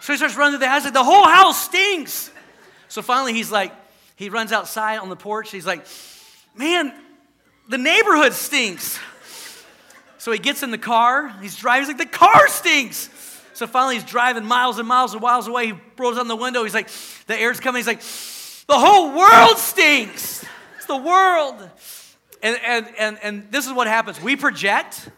[0.00, 0.84] So he starts running through the house.
[0.84, 2.30] Like, the whole house stinks.
[2.88, 3.72] So finally, he's like,
[4.14, 5.50] he runs outside on the porch.
[5.50, 5.86] He's like,
[6.54, 6.92] man,
[7.66, 9.00] the neighborhood stinks.
[10.18, 11.34] So he gets in the car.
[11.40, 11.88] He's driving.
[11.88, 13.08] He's like, the car stinks.
[13.54, 15.68] So finally, he's driving miles and miles and miles away.
[15.68, 16.62] He rolls on the window.
[16.62, 16.90] He's like,
[17.26, 17.78] the air's coming.
[17.78, 18.02] He's like,
[18.66, 20.44] the whole world stinks.
[20.76, 21.70] It's the world.
[22.42, 25.08] And, and, and, and this is what happens we project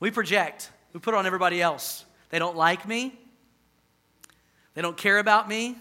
[0.00, 2.04] we project, we put it on everybody else.
[2.30, 3.18] They don't like me,
[4.74, 5.76] they don't care about me,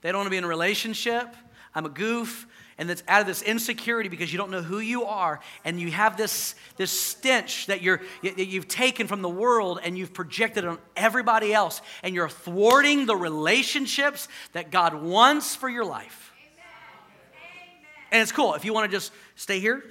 [0.00, 1.34] they don't want to be in a relationship.
[1.74, 2.46] I'm a goof.
[2.76, 5.92] And that's out of this insecurity because you don't know who you are, and you
[5.92, 10.64] have this, this stench that, you're, that you've taken from the world and you've projected
[10.64, 16.32] on everybody else, and you're thwarting the relationships that God wants for your life.
[16.36, 17.86] Amen.
[18.10, 18.54] And it's cool.
[18.54, 19.84] If you want to just stay here,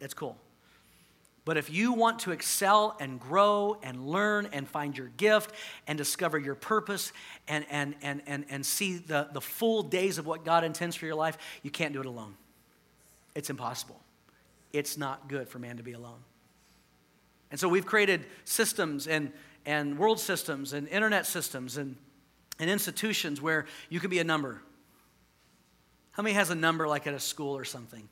[0.00, 0.36] it's cool.
[1.50, 5.52] But if you want to excel and grow and learn and find your gift
[5.88, 7.12] and discover your purpose
[7.48, 11.06] and, and, and, and, and see the, the full days of what God intends for
[11.06, 12.36] your life, you can't do it alone.
[13.34, 14.00] It's impossible.
[14.72, 16.20] It's not good for man to be alone.
[17.50, 19.32] And so we've created systems and,
[19.66, 21.96] and world systems and internet systems and,
[22.60, 24.62] and institutions where you can be a number.
[26.12, 28.08] How many has a number like at a school or something?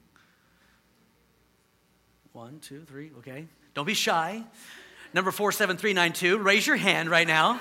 [2.38, 3.48] One, two, three, okay.
[3.74, 4.44] Don't be shy.
[5.12, 7.58] Number 47392, raise your hand right now.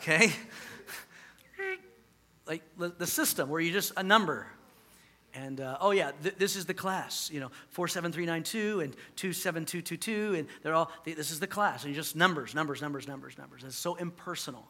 [0.00, 0.30] Okay?
[2.44, 4.46] Like the system where you just a number.
[5.32, 10.48] And uh, oh, yeah, th- this is the class, you know, 47392 and 27222, and
[10.62, 11.86] they're all, this is the class.
[11.86, 13.64] And just numbers, numbers, numbers, numbers, numbers.
[13.64, 14.68] It's so impersonal.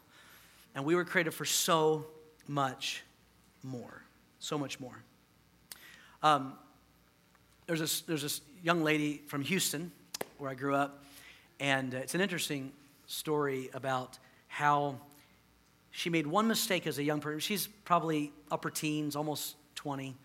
[0.75, 2.07] And we were created for so
[2.47, 3.03] much
[3.63, 4.01] more.
[4.39, 5.03] So much more.
[6.23, 6.53] Um,
[7.69, 9.91] there's this, there's this young lady from Houston,
[10.37, 11.03] where I grew up,
[11.59, 12.71] and uh, it's an interesting
[13.07, 14.97] story about how
[15.91, 17.39] she made one mistake as a young person.
[17.39, 20.15] She's probably upper teens, almost 20.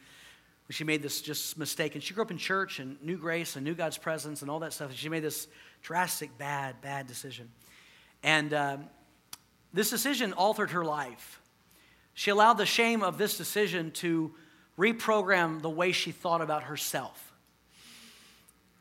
[0.70, 3.64] She made this just mistake, and she grew up in church and knew grace and
[3.64, 4.90] knew God's presence and all that stuff.
[4.90, 5.46] And she made this
[5.82, 7.50] drastic, bad, bad decision.
[8.22, 8.84] And um,
[9.72, 11.40] this decision altered her life.
[12.14, 14.34] She allowed the shame of this decision to
[14.78, 17.33] reprogram the way she thought about herself.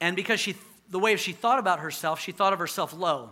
[0.04, 0.56] And because she,
[0.90, 3.30] the way she thought about herself, she thought of herself low.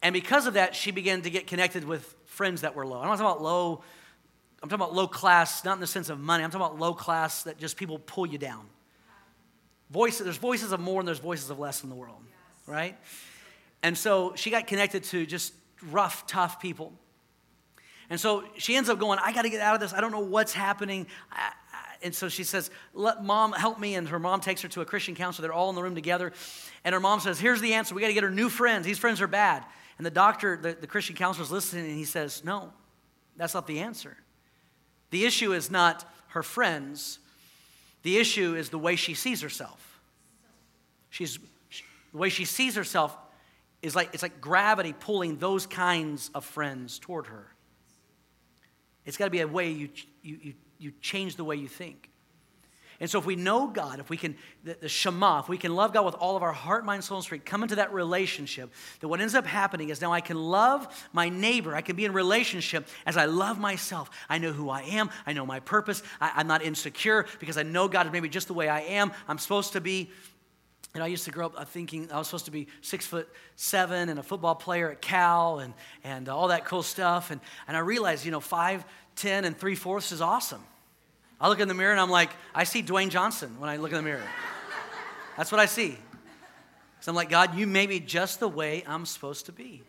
[0.00, 3.00] And because of that, she began to get connected with friends that were low.
[3.00, 3.82] I'm not talking about low,
[4.62, 6.44] I'm talking about low class, not in the sense of money.
[6.44, 8.64] I'm talking about low class that just people pull you down.
[9.90, 12.22] Voices, there's voices of more and there's voices of less in the world,
[12.68, 12.96] right?
[13.82, 15.52] And so she got connected to just
[15.90, 16.92] rough, tough people.
[18.08, 19.92] And so she ends up going, I got to get out of this.
[19.92, 21.08] I don't know what's happening.
[21.32, 21.50] I,
[22.02, 23.94] and so she says, Let mom help me.
[23.94, 25.48] And her mom takes her to a Christian counselor.
[25.48, 26.32] They're all in the room together.
[26.84, 27.94] And her mom says, Here's the answer.
[27.94, 28.86] We got to get her new friends.
[28.86, 29.64] These friends are bad.
[29.98, 32.72] And the doctor, the, the Christian counselor, is listening and he says, No,
[33.36, 34.16] that's not the answer.
[35.10, 37.20] The issue is not her friends,
[38.02, 40.00] the issue is the way she sees herself.
[41.10, 41.38] She's,
[42.10, 43.16] the way she sees herself
[43.80, 47.46] is like, it's like gravity pulling those kinds of friends toward her.
[49.04, 49.88] It's got to be a way you,
[50.22, 52.10] you, you you change the way you think.
[53.00, 55.74] And so, if we know God, if we can, the, the Shema, if we can
[55.74, 58.72] love God with all of our heart, mind, soul, and strength, come into that relationship,
[59.00, 61.74] that what ends up happening is now I can love my neighbor.
[61.74, 64.10] I can be in relationship as I love myself.
[64.28, 65.10] I know who I am.
[65.26, 66.02] I know my purpose.
[66.20, 69.12] I, I'm not insecure because I know God is maybe just the way I am.
[69.26, 70.10] I'm supposed to be.
[70.94, 73.28] And I used to grow up uh, thinking I was supposed to be six foot
[73.56, 77.32] seven and a football player at Cal and, and all that cool stuff.
[77.32, 78.84] And, and I realized, you know, five,
[79.16, 80.62] ten, and three fourths is awesome.
[81.40, 83.90] I look in the mirror and I'm like, I see Dwayne Johnson when I look
[83.90, 84.22] in the mirror.
[85.36, 85.98] That's what I see.
[87.00, 89.82] So I'm like, God, you made me just the way I'm supposed to be.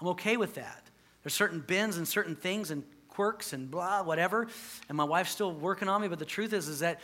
[0.00, 0.82] I'm okay with that.
[1.22, 4.48] There's certain bends and certain things and quirks and blah, whatever.
[4.88, 7.00] And my wife's still working on me, but the truth is, is that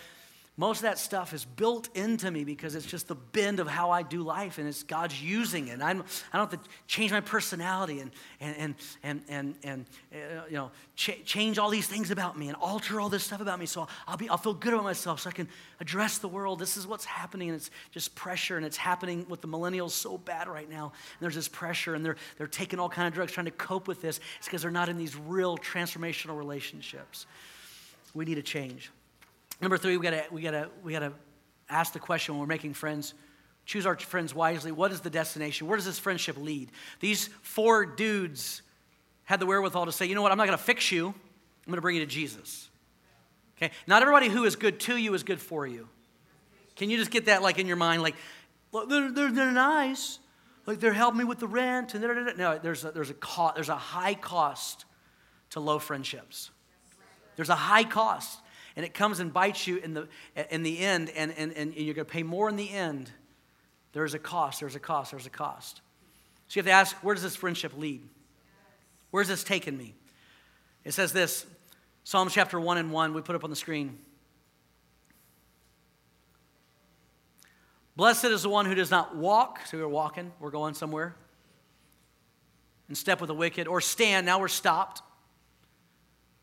[0.59, 3.91] most of that stuff is built into me because it's just the bend of how
[3.91, 5.81] I do life and it's God's using it.
[5.81, 10.45] I'm, I don't have to change my personality and, and, and, and, and, and uh,
[10.51, 13.59] you know, ch- change all these things about me and alter all this stuff about
[13.59, 15.49] me so I'll, be, I'll feel good about myself so I can
[15.81, 16.59] address the world.
[16.59, 20.19] This is what's happening and it's just pressure and it's happening with the millennials so
[20.19, 20.85] bad right now.
[20.85, 23.89] And there's this pressure and they're, they're taking all kind of drugs trying to cope
[23.89, 24.21] with this.
[24.37, 27.25] It's because they're not in these real transformational relationships.
[28.13, 28.91] We need a change.
[29.63, 31.13] Number three, we gotta, we gotta, we gotta
[31.71, 33.15] ask the question when we're making friends.
[33.65, 34.73] Choose our friends wisely.
[34.73, 35.69] What is the destination?
[35.69, 36.73] Where does this friendship lead?
[36.99, 38.63] These four dudes
[39.23, 41.81] had the wherewithal to say, you know what, I'm not gonna fix you, I'm gonna
[41.81, 42.69] bring you to Jesus.
[43.57, 43.73] Okay?
[43.87, 45.89] Not everybody who is good to you is good for you.
[46.75, 48.03] Can you just get that like in your mind?
[48.03, 48.17] Like,
[48.73, 50.19] they're, they're, they're nice.
[50.67, 52.33] Like they're helping me with the rent and da, da, da.
[52.37, 54.87] no, there's a, there's a cost, there's a high cost
[55.51, 56.51] to low friendships.
[57.37, 58.41] There's a high cost
[58.77, 60.09] and it comes and bites you in the,
[60.51, 63.11] in the end, and, and, and you're going to pay more in the end,
[63.93, 65.81] there's a cost, there's a cost, there's a cost.
[66.49, 68.03] So you have to ask, where does this friendship lead?
[69.11, 69.95] Where's this taken me?
[70.85, 71.47] It says this
[72.05, 73.99] Psalm chapter 1 and 1, we put up on the screen.
[77.95, 81.15] Blessed is the one who does not walk, so we're walking, we're going somewhere,
[82.89, 85.03] and step with the wicked, or stand, now we're stopped,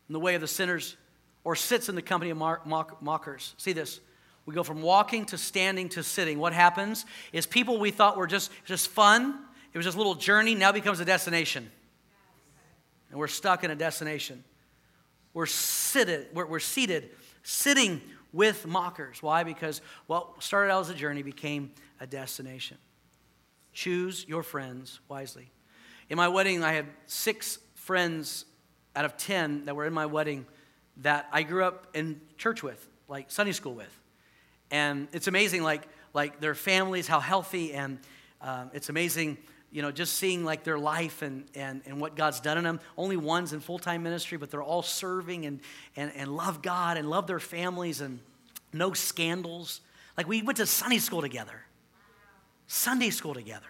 [0.08, 0.96] in the way of the sinners,
[1.44, 3.54] or sits in the company of mock, mockers.
[3.56, 4.00] See this.
[4.46, 6.38] We go from walking to standing to sitting.
[6.38, 9.38] What happens is people we thought were just, just fun,
[9.72, 11.70] it was just a little journey, now becomes a destination.
[13.10, 14.42] And we're stuck in a destination.
[15.34, 17.10] We're seated, we're, we're seated,
[17.42, 18.00] sitting
[18.32, 19.22] with mockers.
[19.22, 19.44] Why?
[19.44, 22.78] Because what started out as a journey became a destination.
[23.72, 25.50] Choose your friends wisely.
[26.08, 28.44] In my wedding, I had six friends
[28.96, 30.46] out of 10 that were in my wedding
[31.02, 34.00] that I grew up in church with, like Sunday school with.
[34.70, 35.82] And it's amazing, like,
[36.14, 37.98] like their families, how healthy, and
[38.40, 39.38] um, it's amazing,
[39.70, 42.80] you know, just seeing like their life and, and, and what God's done in them.
[42.96, 45.60] Only one's in full time ministry, but they're all serving and,
[45.96, 48.20] and, and love God and love their families and
[48.72, 49.80] no scandals.
[50.16, 51.64] Like we went to Sunday school together,
[52.66, 53.66] Sunday school together.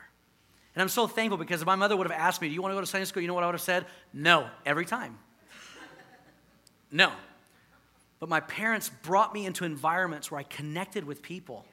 [0.75, 2.73] And I'm so thankful because if my mother would have asked me, Do you want
[2.73, 3.23] to go to Sunday school?
[3.23, 3.87] You know what I would have said?
[4.13, 5.19] No, every time.
[6.91, 7.13] No.
[8.19, 11.65] But my parents brought me into environments where I connected with people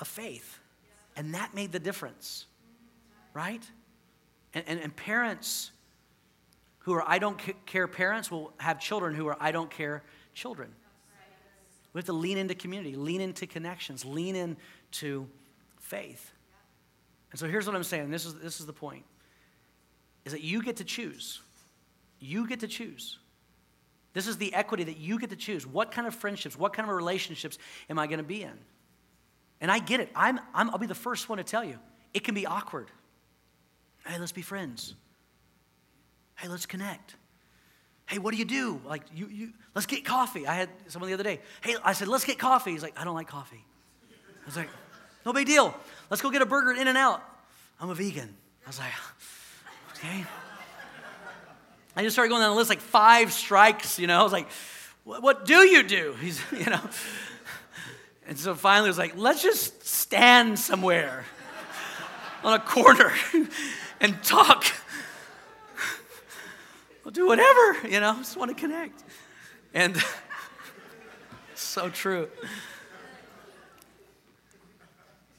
[0.00, 0.58] of faith.
[1.16, 2.46] And that made the difference,
[3.34, 3.62] right?
[4.54, 5.70] And, and, and parents
[6.80, 10.02] who are I don't care parents will have children who are I don't care
[10.34, 10.72] children.
[11.92, 15.28] We have to lean into community, lean into connections, lean into
[15.78, 16.32] faith.
[17.30, 18.10] And so here's what I'm saying.
[18.10, 19.04] This is, this is the point.
[20.24, 21.40] Is that you get to choose.
[22.18, 23.18] You get to choose.
[24.12, 25.66] This is the equity that you get to choose.
[25.66, 28.52] What kind of friendships, what kind of relationships am I going to be in?
[29.60, 30.10] And I get it.
[30.14, 31.78] I'm, I'm, I'll be the first one to tell you.
[32.12, 32.88] It can be awkward.
[34.06, 34.94] Hey, let's be friends.
[36.34, 37.16] Hey, let's connect.
[38.06, 38.80] Hey, what do you do?
[38.84, 40.46] Like, you, you, let's get coffee.
[40.46, 41.40] I had someone the other day.
[41.62, 42.72] Hey, I said, let's get coffee.
[42.72, 43.64] He's like, I don't like coffee.
[44.10, 44.68] I was like,
[45.24, 45.74] no big deal.
[46.10, 47.22] Let's go get a burger at In-N-Out.
[47.80, 48.34] I'm a vegan.
[48.66, 48.92] I was like,
[49.96, 50.26] okay.
[51.94, 54.20] I just started going down the list like five strikes, you know.
[54.20, 54.48] I was like,
[55.04, 56.14] what, what do you do?
[56.20, 56.80] He's, you know.
[58.26, 61.24] And so finally, it was like, let's just stand somewhere
[62.44, 63.12] on a corner
[64.00, 64.64] and talk.
[67.04, 69.02] We'll do whatever, you know, just want to connect.
[69.74, 69.96] And
[71.54, 72.28] so true.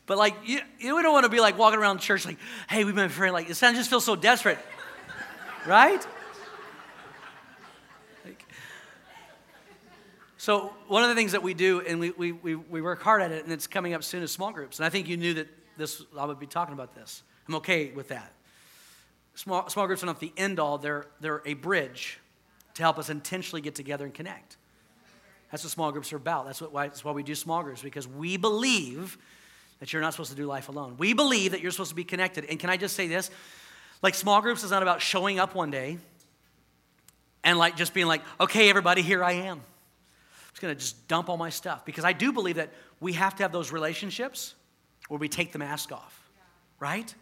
[0.06, 2.38] But like, you, you don't want to be like walking around church like,
[2.70, 3.34] hey, we've been friends.
[3.34, 4.60] Like, it sounds just feels so desperate,
[5.66, 6.06] right?
[10.44, 13.22] So, one of the things that we do, and we, we, we, we work hard
[13.22, 14.78] at it, and it's coming up soon, is small groups.
[14.78, 17.24] And I think you knew that this, I would be talking about this.
[17.48, 18.34] I'm okay with that.
[19.36, 22.20] Small, small groups are not the end all, they're, they're a bridge
[22.74, 24.58] to help us intentionally get together and connect.
[25.50, 26.46] That's what small groups are about.
[26.46, 29.18] That's, what, why, that's why we do small groups, because we believe
[29.80, 30.96] that you're not supposed to do life alone.
[30.98, 32.48] We believe that you're supposed to be connected.
[32.50, 33.32] And can I just say this?
[34.02, 36.00] Like, small groups is not about showing up one day
[37.46, 39.62] and like just being like, okay, everybody, here I am
[40.54, 43.36] just going to just dump all my stuff because I do believe that we have
[43.38, 44.54] to have those relationships
[45.08, 46.30] where we take the mask off,
[46.80, 47.14] right?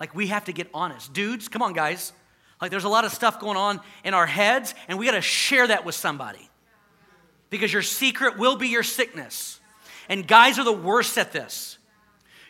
[0.00, 1.12] Like we have to get honest.
[1.12, 2.12] Dudes, come on, guys.
[2.60, 5.20] Like there's a lot of stuff going on in our heads, and we got to
[5.20, 6.48] share that with somebody
[7.50, 9.60] because your secret will be your sickness.
[10.08, 11.78] And guys are the worst at this.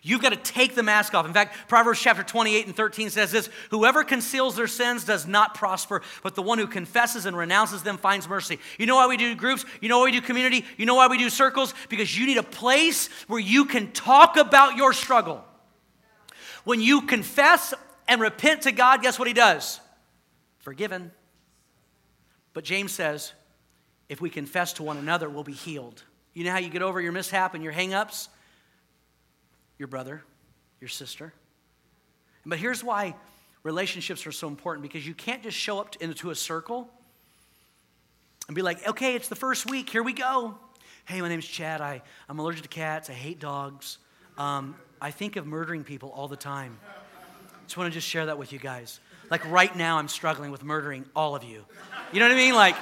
[0.05, 1.27] You've got to take the mask off.
[1.27, 5.55] In fact, Proverbs chapter 28 and 13 says this Whoever conceals their sins does not
[5.55, 8.59] prosper, but the one who confesses and renounces them finds mercy.
[8.79, 9.65] You know why we do groups?
[9.81, 10.65] You know why we do community?
[10.77, 11.73] You know why we do circles?
[11.89, 15.45] Because you need a place where you can talk about your struggle.
[16.65, 17.73] When you confess
[18.09, 19.81] and repent to God, guess what He does?
[20.59, 21.13] Forgiven.
[22.55, 23.33] But James says,
[24.09, 26.03] if we confess to one another, we'll be healed.
[26.35, 28.29] You know how you get over your mishap and your hangups?
[29.83, 30.23] Your brother,
[30.81, 31.33] your sister.
[32.47, 33.17] But here's why
[33.65, 36.89] relationships are so important because you can't just show up into a circle
[38.47, 40.55] and be like, okay, it's the first week, here we go.
[41.05, 41.81] Hey, my name's Chad.
[41.81, 43.11] I, I'm allergic to cats.
[43.11, 43.99] I hate dogs.
[44.39, 46.79] Um, I think of murdering people all the time.
[47.67, 49.01] Just want to just share that with you guys.
[49.33, 51.65] Like right now, I'm struggling with murdering all of you.
[52.13, 52.55] You know what I mean?
[52.55, 52.77] Like,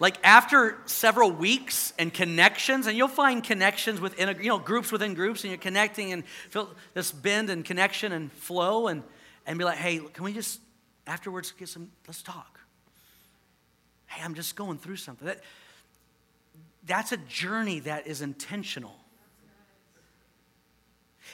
[0.00, 4.90] like after several weeks and connections and you'll find connections within a, you know groups
[4.90, 9.04] within groups and you're connecting and feel this bend and connection and flow and
[9.46, 10.60] and be like hey can we just
[11.06, 12.58] afterwards get some let's talk.
[14.06, 15.28] Hey i'm just going through something.
[15.28, 15.40] That
[16.86, 18.96] that's a journey that is intentional.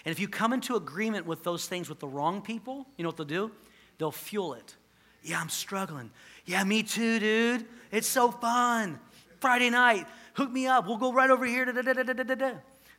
[0.04, 3.08] And if you come into agreement with those things with the wrong people you know
[3.08, 3.52] what they'll do?
[3.98, 4.74] They'll fuel it.
[5.22, 6.10] Yeah i'm struggling
[6.46, 8.98] yeah me too dude it's so fun.
[9.40, 10.86] Friday night, hook me up.
[10.86, 11.64] We'll go right over here.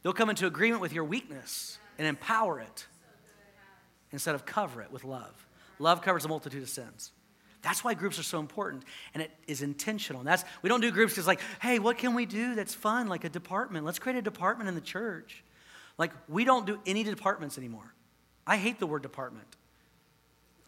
[0.04, 2.88] They'll come into agreement with your weakness and empower it
[4.12, 5.48] instead of cover it with love.
[5.80, 7.12] Love covers a multitude of sins.
[7.62, 8.84] That's why groups are so important,
[9.14, 10.24] and it is intentional.
[10.24, 13.24] That's we don't do groups just like, hey, what can we do that's fun, like
[13.24, 13.86] a department?
[13.86, 15.44] Let's create a department in the church.
[15.98, 17.94] Like we don't do any departments anymore.
[18.46, 19.57] I hate the word department.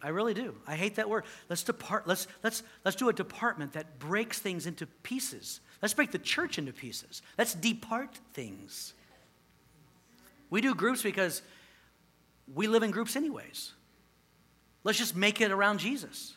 [0.02, 0.54] I really do.
[0.66, 1.24] I hate that word.
[1.48, 2.06] Let's depart.
[2.06, 5.60] Let's let's let's do a department that breaks things into pieces.
[5.82, 7.22] Let's break the church into pieces.
[7.36, 8.94] Let's depart things.
[10.48, 11.42] We do groups because
[12.52, 13.72] we live in groups anyways.
[14.82, 16.36] Let's just make it around Jesus.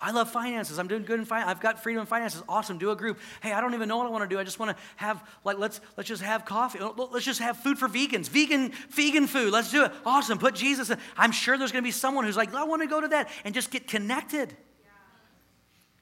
[0.00, 0.78] I love finances.
[0.78, 1.50] I'm doing good in finance.
[1.50, 2.42] I've got freedom in finances.
[2.48, 2.76] Awesome.
[2.76, 3.18] Do a group.
[3.42, 4.38] Hey, I don't even know what I want to do.
[4.38, 6.78] I just want to have like let's let's just have coffee.
[6.80, 8.28] Let's just have food for vegans.
[8.28, 9.52] Vegan vegan food.
[9.52, 9.92] Let's do it.
[10.04, 10.38] Awesome.
[10.38, 10.90] Put Jesus.
[10.90, 10.98] In.
[11.16, 13.30] I'm sure there's going to be someone who's like, I want to go to that
[13.44, 14.54] and just get connected.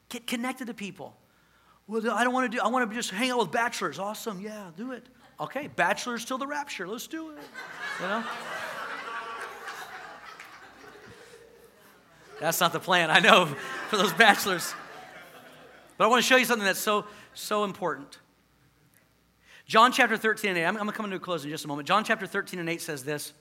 [0.08, 1.16] Get connected to people.
[1.86, 2.62] Well, I don't want to do.
[2.62, 3.98] I want to just hang out with bachelors.
[3.98, 4.40] Awesome.
[4.40, 5.06] Yeah, do it.
[5.38, 6.88] Okay, bachelors till the rapture.
[6.88, 7.38] Let's do it.
[8.00, 8.24] You know.
[12.40, 13.54] That's not the plan, I know,
[13.94, 14.74] for those bachelors.
[15.96, 18.18] But I want to show you something that's so, so important.
[19.66, 21.64] John chapter 13 and 8, I'm, I'm going to come to a close in just
[21.64, 21.86] a moment.
[21.86, 23.32] John chapter 13 and 8 says this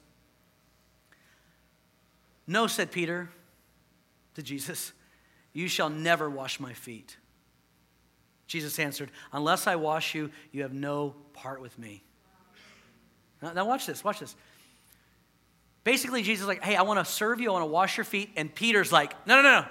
[2.45, 3.29] No, said Peter
[4.35, 4.93] to Jesus,
[5.53, 7.17] you shall never wash my feet.
[8.45, 12.03] Jesus answered, Unless I wash you, you have no part with me.
[13.41, 14.35] Now, now watch this, watch this.
[15.83, 18.29] Basically, Jesus like, hey, I want to serve you, I want to wash your feet.
[18.37, 19.67] And Peter's like, no, no, no, no.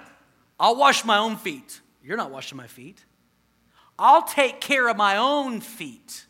[0.63, 1.81] I'll wash my own feet.
[2.01, 3.03] You're not washing my feet.
[3.99, 6.25] I'll take care of my own feet.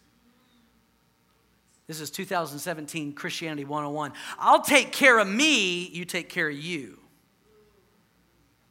[1.85, 4.11] This is 2017 Christianity 101.
[4.39, 6.97] I'll take care of me, you take care of you.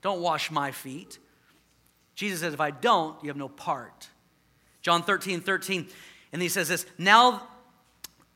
[0.00, 1.20] Don't wash my feet.
[2.16, 4.08] Jesus says, if I don't, you have no part.
[4.80, 5.86] John 13, 13,
[6.32, 7.46] and he says this Now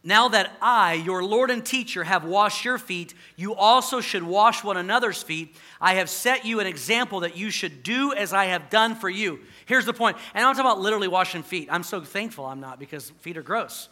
[0.07, 4.63] now that I, your Lord and teacher, have washed your feet, you also should wash
[4.63, 5.57] one another's feet.
[5.81, 9.11] I have set you an example that you should do as I have done for
[9.11, 9.41] you.
[9.67, 10.17] Here's the point.
[10.33, 11.67] And I'm talking about literally washing feet.
[11.73, 13.89] I'm so thankful I'm not because feet are gross.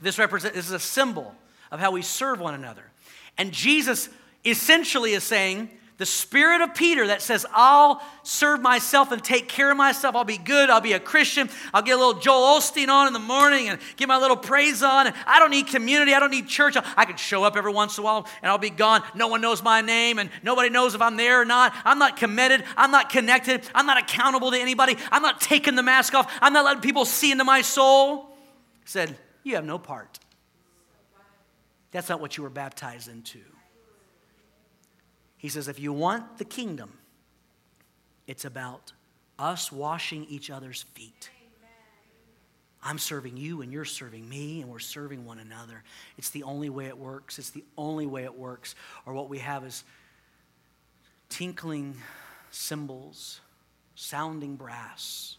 [0.00, 1.32] This, represents, this is a symbol
[1.70, 2.90] of how we serve one another.
[3.38, 4.08] And Jesus
[4.44, 9.70] essentially is saying, the spirit of Peter that says, I'll serve myself and take care
[9.70, 10.16] of myself.
[10.16, 10.68] I'll be good.
[10.68, 11.48] I'll be a Christian.
[11.72, 14.82] I'll get a little Joel Osteen on in the morning and get my little praise
[14.82, 15.12] on.
[15.24, 16.12] I don't need community.
[16.12, 16.76] I don't need church.
[16.96, 19.04] I can show up every once in a while and I'll be gone.
[19.14, 21.72] No one knows my name and nobody knows if I'm there or not.
[21.84, 22.64] I'm not committed.
[22.76, 23.68] I'm not connected.
[23.72, 24.96] I'm not accountable to anybody.
[25.12, 26.32] I'm not taking the mask off.
[26.40, 28.30] I'm not letting people see into my soul.
[28.82, 30.18] He said, You have no part.
[31.92, 33.38] That's not what you were baptized into.
[35.44, 36.90] He says, if you want the kingdom,
[38.26, 38.94] it's about
[39.38, 41.28] us washing each other's feet.
[42.82, 45.84] I'm serving you and you're serving me and we're serving one another.
[46.16, 47.38] It's the only way it works.
[47.38, 48.74] It's the only way it works.
[49.04, 49.84] Or what we have is
[51.28, 51.94] tinkling
[52.50, 53.42] cymbals,
[53.96, 55.36] sounding brass.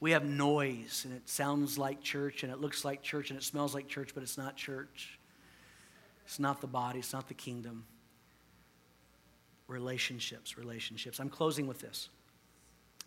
[0.00, 3.44] We have noise, and it sounds like church, and it looks like church, and it
[3.44, 5.16] smells like church, but it's not church.
[6.24, 7.84] It's not the body, it's not the kingdom.
[9.68, 11.20] Relationships, relationships.
[11.20, 12.08] I'm closing with this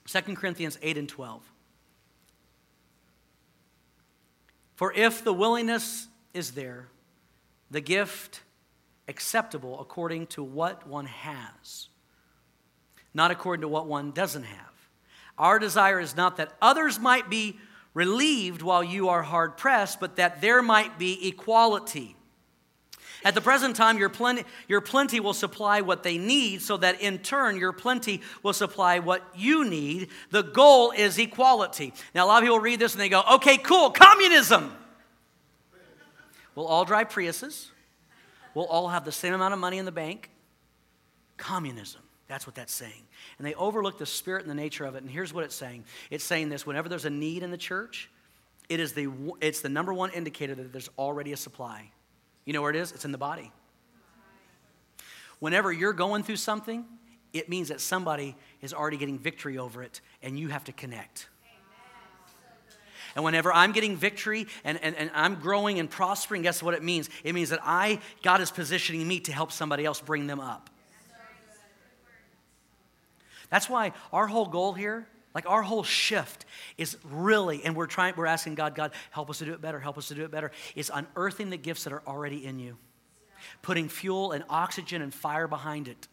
[0.05, 1.41] 2 Corinthians 8 and 12.
[4.75, 6.87] For if the willingness is there,
[7.69, 8.41] the gift
[9.07, 11.89] acceptable according to what one has,
[13.13, 14.71] not according to what one doesn't have.
[15.37, 17.57] Our desire is not that others might be
[17.93, 22.15] relieved while you are hard pressed, but that there might be equality.
[23.23, 27.01] At the present time, your plenty, your plenty will supply what they need, so that
[27.01, 30.09] in turn, your plenty will supply what you need.
[30.31, 31.93] The goal is equality.
[32.15, 34.75] Now, a lot of people read this and they go, okay, cool, communism.
[36.55, 37.67] We'll all drive Priuses,
[38.53, 40.29] we'll all have the same amount of money in the bank.
[41.37, 42.01] Communism.
[42.27, 43.03] That's what that's saying.
[43.37, 45.01] And they overlook the spirit and the nature of it.
[45.01, 48.09] And here's what it's saying it's saying this whenever there's a need in the church,
[48.69, 49.11] it is the,
[49.41, 51.91] it's the number one indicator that there's already a supply.
[52.45, 52.91] You know where it is?
[52.91, 53.51] It's in the body.
[55.39, 56.85] Whenever you're going through something,
[57.33, 61.27] it means that somebody is already getting victory over it, and you have to connect.
[63.15, 66.83] And whenever I'm getting victory and, and, and I'm growing and prospering, guess what it
[66.83, 67.09] means?
[67.23, 70.69] It means that I, God is positioning me to help somebody else bring them up.
[73.49, 76.45] That's why our whole goal here, like our whole shift
[76.77, 79.79] is really, and we're trying, we're asking God, God, help us to do it better,
[79.79, 82.77] help us to do it better, is unearthing the gifts that are already in you,
[83.61, 86.07] putting fuel and oxygen and fire behind it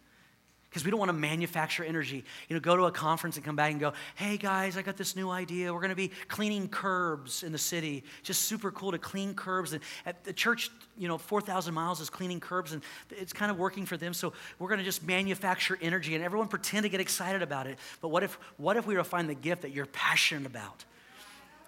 [0.68, 2.24] because we don't want to manufacture energy.
[2.48, 4.96] You know, go to a conference and come back and go, hey guys, I got
[4.96, 5.72] this new idea.
[5.72, 8.04] We're going to be cleaning curbs in the city.
[8.22, 9.72] Just super cool to clean curbs.
[9.72, 13.58] And at the church, you know, 4,000 miles is cleaning curbs and it's kind of
[13.58, 14.12] working for them.
[14.12, 17.78] So we're going to just manufacture energy and everyone pretend to get excited about it.
[18.00, 20.84] But what if, what if we were to find the gift that you're passionate about?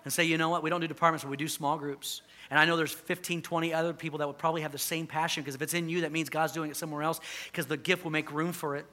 [0.04, 2.22] And say, you know what, we don't do departments, but we do small groups.
[2.50, 5.42] And I know there's 15, 20 other people that would probably have the same passion
[5.42, 8.02] because if it's in you, that means God's doing it somewhere else because the gift
[8.02, 8.86] will make room for it.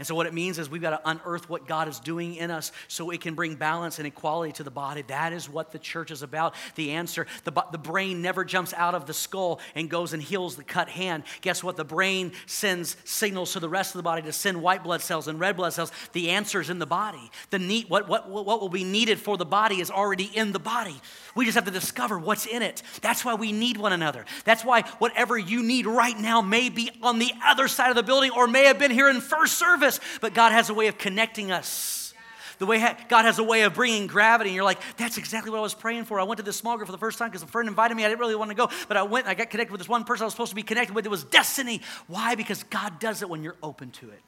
[0.00, 2.50] And so, what it means is we've got to unearth what God is doing in
[2.50, 5.02] us so it can bring balance and equality to the body.
[5.08, 6.54] That is what the church is about.
[6.74, 10.56] The answer the, the brain never jumps out of the skull and goes and heals
[10.56, 11.24] the cut hand.
[11.42, 11.76] Guess what?
[11.76, 15.28] The brain sends signals to the rest of the body to send white blood cells
[15.28, 15.92] and red blood cells.
[16.14, 17.30] The answer is in the body.
[17.50, 20.58] The need, what, what, what will be needed for the body is already in the
[20.58, 20.98] body.
[21.34, 22.82] We just have to discover what's in it.
[23.02, 24.24] That's why we need one another.
[24.46, 28.02] That's why whatever you need right now may be on the other side of the
[28.02, 29.89] building or may have been here in first service
[30.20, 32.14] but God has a way of connecting us.
[32.58, 32.78] The way
[33.08, 35.72] God has a way of bringing gravity, and you're like, that's exactly what I was
[35.72, 36.20] praying for.
[36.20, 38.04] I went to this small group for the first time because a friend invited me.
[38.04, 39.88] I didn't really want to go, but I went and I got connected with this
[39.88, 41.06] one person I was supposed to be connected with.
[41.06, 41.80] It was destiny.
[42.06, 42.34] Why?
[42.34, 44.20] Because God does it when you're open to it.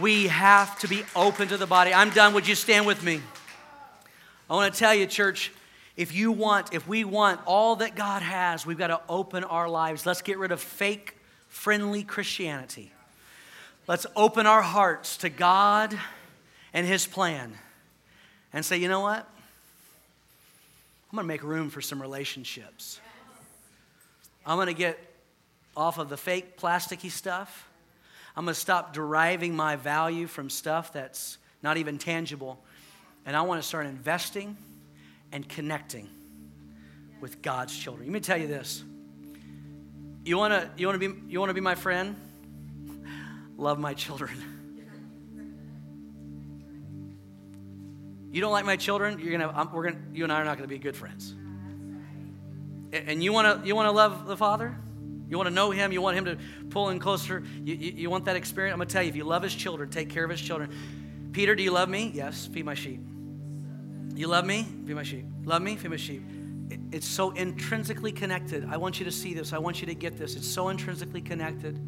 [0.00, 1.92] We have to be open to the body.
[1.92, 2.32] I'm done.
[2.34, 3.20] Would you stand with me?
[4.48, 5.52] I want to tell you, church,
[5.96, 9.68] if you want, if we want all that God has, we've got to open our
[9.68, 10.06] lives.
[10.06, 11.16] Let's get rid of fake,
[11.48, 12.92] friendly Christianity.
[13.88, 15.98] Let's open our hearts to God
[16.72, 17.52] and His plan
[18.52, 19.28] and say, you know what?
[21.10, 23.00] I'm going to make room for some relationships.
[24.46, 24.98] I'm going to get
[25.76, 27.68] off of the fake plasticky stuff.
[28.36, 32.58] I'm going to stop deriving my value from stuff that's not even tangible.
[33.26, 34.56] And I want to start investing
[35.32, 36.08] and connecting
[37.20, 38.06] with God's children.
[38.06, 38.84] Let me tell you this.
[40.24, 42.16] You want to you want to be you want to be my friend?
[43.56, 44.32] Love my children.
[48.32, 50.66] You don't like my children, you're gonna, we're gonna, you and I are not gonna
[50.66, 51.34] be good friends.
[52.92, 54.74] And you wanna, you wanna love the Father?
[55.28, 55.92] You wanna know Him?
[55.92, 56.38] You want Him to
[56.70, 57.42] pull in closer?
[57.62, 58.72] You, you, you want that experience?
[58.72, 60.70] I'm gonna tell you, if you love His children, take care of His children.
[61.32, 62.10] Peter, do you love me?
[62.14, 63.00] Yes, feed my sheep.
[64.14, 64.66] You love me?
[64.86, 65.26] Feed my sheep.
[65.44, 65.76] Love me?
[65.76, 66.22] Feed my sheep.
[66.90, 68.66] It's so intrinsically connected.
[68.70, 69.52] I want you to see this.
[69.52, 70.36] I want you to get this.
[70.36, 71.78] It's so intrinsically connected.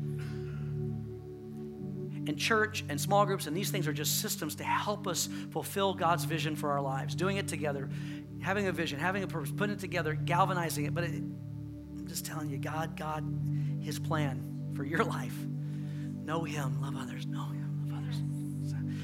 [2.27, 5.95] And church and small groups and these things are just systems to help us fulfill
[5.95, 7.15] God's vision for our lives.
[7.15, 7.91] Doing it together,
[8.41, 10.95] having a vision, having a purpose, putting it together, galvanizing it.
[10.95, 13.25] But it, I'm just telling you, God, God,
[13.81, 15.37] His plan for your life.
[16.25, 18.17] Know Him, love others, know Him, love others.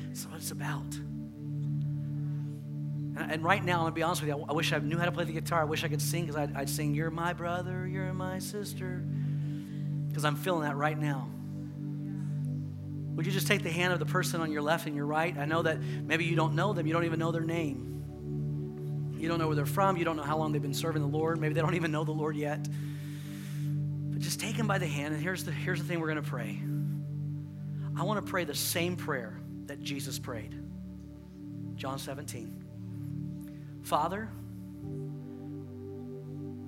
[0.08, 0.98] That's what it's about.
[3.16, 5.04] And, right now, I'm to be honest with you, I, I wish I knew how
[5.04, 5.60] to play the guitar.
[5.60, 9.04] I wish I could sing because I'd, I'd sing, You're my brother, you're my sister.
[10.08, 11.28] Because I'm feeling that right now.
[13.20, 15.36] Would you just take the hand of the person on your left and your right?
[15.36, 19.12] I know that maybe you don't know them, you don't even know their name.
[19.18, 21.08] You don't know where they're from, you don't know how long they've been serving the
[21.18, 21.38] Lord.
[21.38, 22.66] Maybe they don't even know the Lord yet.
[24.10, 26.24] But just take them by the hand, and here's the, here's the thing we're going
[26.24, 26.62] to pray.
[27.94, 30.54] I want to pray the same prayer that Jesus prayed.
[31.74, 32.64] John 17.
[33.82, 34.30] Father,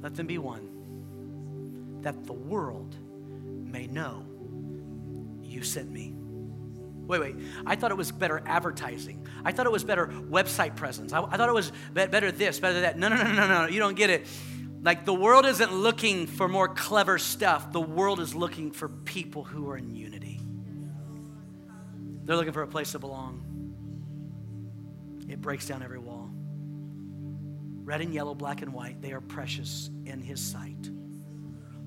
[0.02, 2.94] let them be one, that the world
[3.42, 4.26] may know
[5.40, 6.16] you sent me.
[7.06, 7.36] Wait, wait.
[7.66, 9.26] I thought it was better advertising.
[9.44, 11.12] I thought it was better website presence.
[11.12, 12.98] I, I thought it was better this, better that.
[12.98, 13.68] No, no, no, no, no, no.
[13.68, 14.26] You don't get it.
[14.82, 17.72] Like the world isn't looking for more clever stuff.
[17.72, 20.40] The world is looking for people who are in unity.
[22.24, 23.42] They're looking for a place to belong.
[25.28, 26.30] It breaks down every wall.
[27.84, 30.90] Red and yellow, black and white, they are precious in His sight.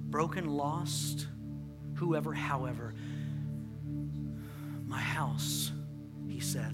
[0.10, 1.28] Broken, lost,
[1.96, 2.94] whoever, however.
[4.96, 5.74] My house,
[6.26, 6.74] He said,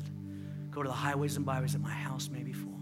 [0.70, 2.80] go to the highways and byways that my house may be full.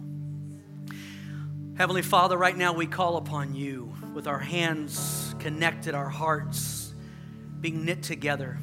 [1.77, 6.93] Heavenly Father, right now we call upon you with our hands connected, our hearts
[7.61, 8.57] being knit together.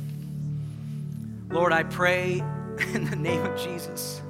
[1.48, 2.44] Lord, I pray
[2.92, 4.20] in the name of Jesus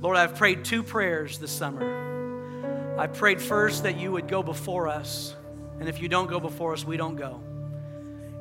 [0.00, 2.96] Lord, I've prayed two prayers this summer.
[2.96, 5.34] I prayed first that you would go before us,
[5.80, 7.42] and if you don't go before us, we don't go.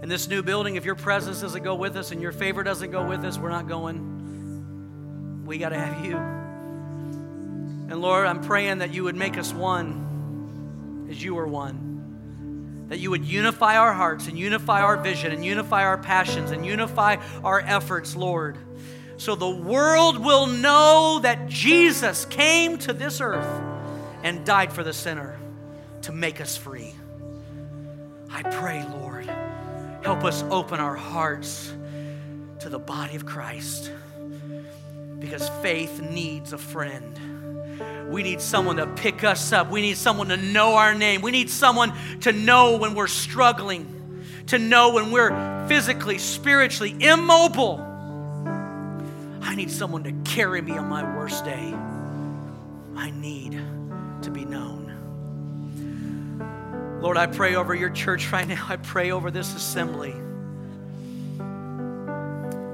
[0.01, 2.91] In this new building, if your presence doesn't go with us and your favor doesn't
[2.91, 5.43] go with us, we're not going.
[5.45, 6.17] We got to have you.
[6.17, 12.85] And Lord, I'm praying that you would make us one as you are one.
[12.89, 16.65] That you would unify our hearts and unify our vision and unify our passions and
[16.65, 18.57] unify our efforts, Lord
[19.17, 23.61] so the world will know that Jesus came to this earth
[24.23, 25.37] and died for the sinner
[26.03, 26.93] to make us free.
[28.29, 29.27] I pray, Lord,
[30.03, 31.73] help us open our hearts
[32.59, 33.91] to the body of Christ
[35.19, 37.19] because faith needs a friend.
[38.11, 39.69] We need someone to pick us up.
[39.69, 41.21] We need someone to know our name.
[41.21, 47.87] We need someone to know when we're struggling, to know when we're physically, spiritually immobile
[49.47, 51.73] I need someone to carry me on my worst day.
[52.97, 53.53] I need
[54.23, 54.66] to be known.
[57.01, 58.65] Lord, I pray over your church right now.
[58.67, 60.15] I pray over this assembly.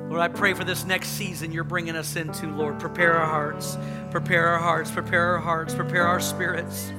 [0.10, 2.80] Lord, I pray for this next season you're bringing us into, Lord.
[2.80, 3.78] Prepare our hearts,
[4.12, 6.94] prepare our hearts, prepare our hearts, prepare our spirits.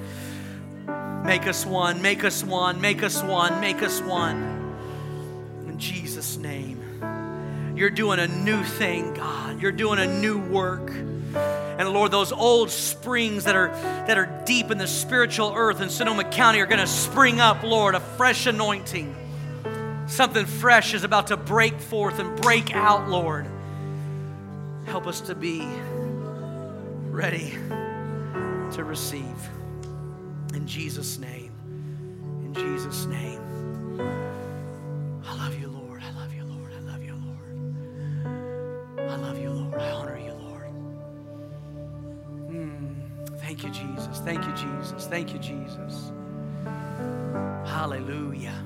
[1.25, 4.77] Make us one, make us one, make us one, make us one.
[5.67, 7.75] In Jesus' name.
[7.77, 9.63] You're doing a new thing, God.
[9.63, 10.93] You're doing a new work.
[11.35, 13.69] And Lord, those old springs that are
[14.07, 17.63] that are deep in the spiritual earth in Sonoma County are going to spring up,
[17.63, 19.15] Lord, a fresh anointing.
[20.07, 23.47] Something fresh is about to break forth and break out, Lord.
[24.87, 25.67] Help us to be
[27.11, 27.51] ready
[28.73, 29.49] to receive.
[30.53, 31.53] In Jesus' name.
[32.45, 33.44] In Jesus' name.
[45.15, 46.11] Thank you, Jesus.
[47.71, 48.61] Hallelujah.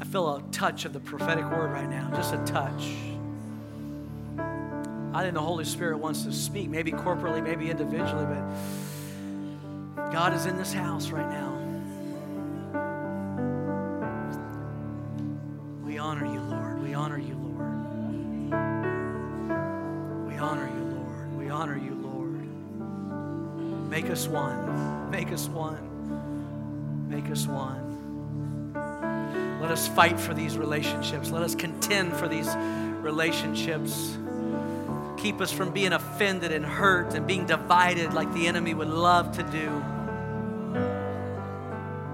[0.00, 2.92] I feel a touch of the prophetic word right now, just a touch.
[5.12, 8.24] I think the Holy Spirit wants to speak, maybe corporately, maybe individually,
[9.96, 11.53] but God is in this house right now.
[24.14, 25.10] Us one.
[25.10, 27.08] Make us one.
[27.08, 28.72] Make us one.
[29.60, 31.32] Let us fight for these relationships.
[31.32, 32.48] Let us contend for these
[33.02, 34.16] relationships.
[35.16, 39.36] Keep us from being offended and hurt and being divided like the enemy would love
[39.36, 39.82] to do.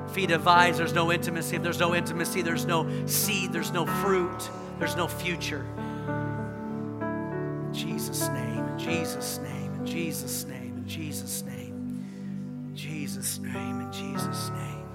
[0.09, 1.57] If he divides, there's no intimacy.
[1.57, 4.49] If there's no intimacy, there's no seed, there's no fruit,
[4.79, 5.67] there's no future.
[7.67, 8.51] In Jesus' name.
[8.79, 11.60] Jesus' name, in Jesus' name, in Jesus' name, in
[13.11, 14.87] Jesus' name, in Jesus' name.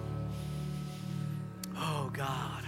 [1.75, 2.63] Oh God.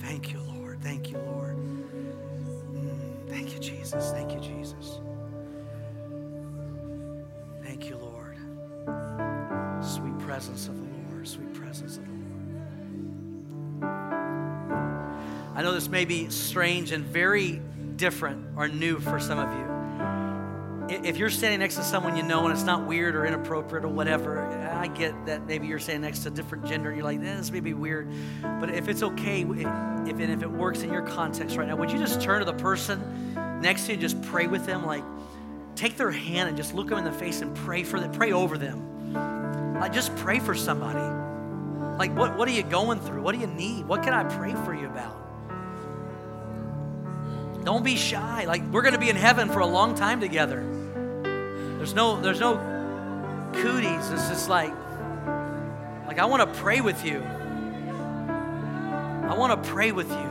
[0.00, 0.82] Thank you, Lord.
[0.82, 1.56] Thank you, Lord.
[1.56, 4.10] Mm, thank you, Jesus.
[4.10, 4.98] Thank you, Jesus.
[7.62, 8.36] Thank you, Lord.
[9.80, 11.28] Sweet presence of the Lord.
[11.28, 12.10] Sweet presence of the
[13.80, 13.92] Lord.
[15.54, 17.62] I know this may be strange and very
[17.94, 19.65] different or new for some of you.
[21.06, 23.88] If you're standing next to someone you know and it's not weird or inappropriate or
[23.88, 27.20] whatever, I get that maybe you're standing next to a different gender and you're like,
[27.20, 28.10] eh, this may be weird.
[28.42, 31.76] But if it's okay, if, if, and if it works in your context right now,
[31.76, 33.30] would you just turn to the person
[33.62, 34.84] next to you and just pray with them?
[34.84, 35.04] Like,
[35.76, 38.32] take their hand and just look them in the face and pray for them, pray
[38.32, 39.74] over them.
[39.78, 40.98] Like, just pray for somebody.
[41.98, 43.22] Like, what, what are you going through?
[43.22, 43.86] What do you need?
[43.86, 45.22] What can I pray for you about?
[47.64, 48.44] Don't be shy.
[48.44, 50.85] Like we're going to be in heaven for a long time together.
[51.86, 52.56] There's no there's no
[53.52, 54.10] cooties.
[54.10, 54.74] It's just like
[56.08, 57.22] like I want to pray with you.
[59.22, 60.26] I want to pray with you.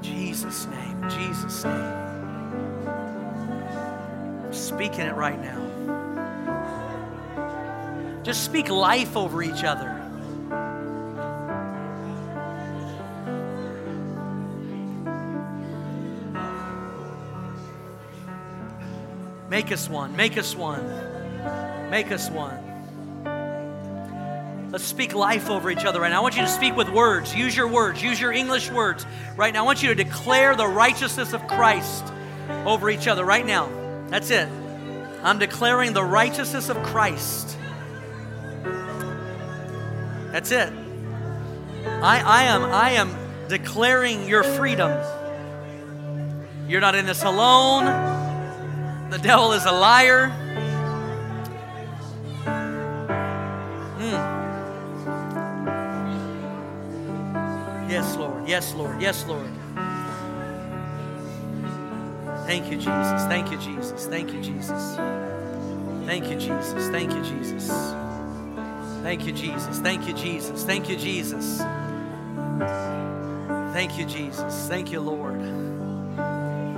[0.00, 1.96] Jesus' name, Jesus' name.
[4.44, 5.58] I'm speaking it right now.
[8.22, 9.99] Just speak life over each other.
[19.50, 20.14] Make us one.
[20.14, 21.90] Make us one.
[21.90, 22.56] Make us one.
[24.70, 26.20] Let's speak life over each other right now.
[26.20, 27.34] I want you to speak with words.
[27.34, 28.00] Use your words.
[28.00, 29.04] Use your English words
[29.36, 29.64] right now.
[29.64, 32.04] I want you to declare the righteousness of Christ
[32.64, 33.68] over each other right now.
[34.06, 34.48] That's it.
[35.24, 37.58] I'm declaring the righteousness of Christ.
[40.30, 40.72] That's it.
[41.84, 43.16] I, I am I am
[43.48, 44.92] declaring your freedom.
[46.68, 48.09] You're not in this alone.
[49.10, 50.30] The devil is a liar.
[53.98, 54.40] Mm.
[57.90, 58.48] Yes, Lord.
[58.48, 59.02] Yes, Lord.
[59.02, 59.50] Yes, Lord.
[62.46, 63.24] Thank you, Jesus.
[63.24, 64.06] Thank you, Jesus.
[64.06, 64.96] Thank you, Jesus.
[66.06, 66.88] Thank you, Jesus.
[66.90, 67.68] Thank you, Jesus.
[69.02, 69.78] Thank you, Jesus.
[69.80, 70.62] Thank you, Jesus.
[70.62, 71.58] Thank you, Jesus.
[73.72, 74.68] Thank you, Jesus.
[74.68, 75.40] Thank you, Lord.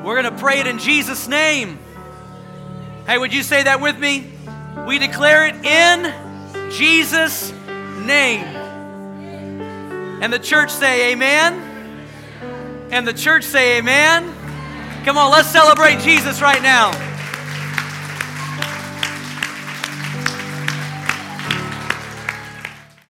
[0.03, 1.78] We're going to pray it in Jesus' name.
[3.07, 4.30] Hey, would you say that with me?
[4.86, 7.53] We declare it in Jesus'
[8.07, 8.44] name.
[10.22, 12.09] And the church say, Amen.
[12.90, 14.32] And the church say, Amen.
[15.05, 17.11] Come on, let's celebrate Jesus right now.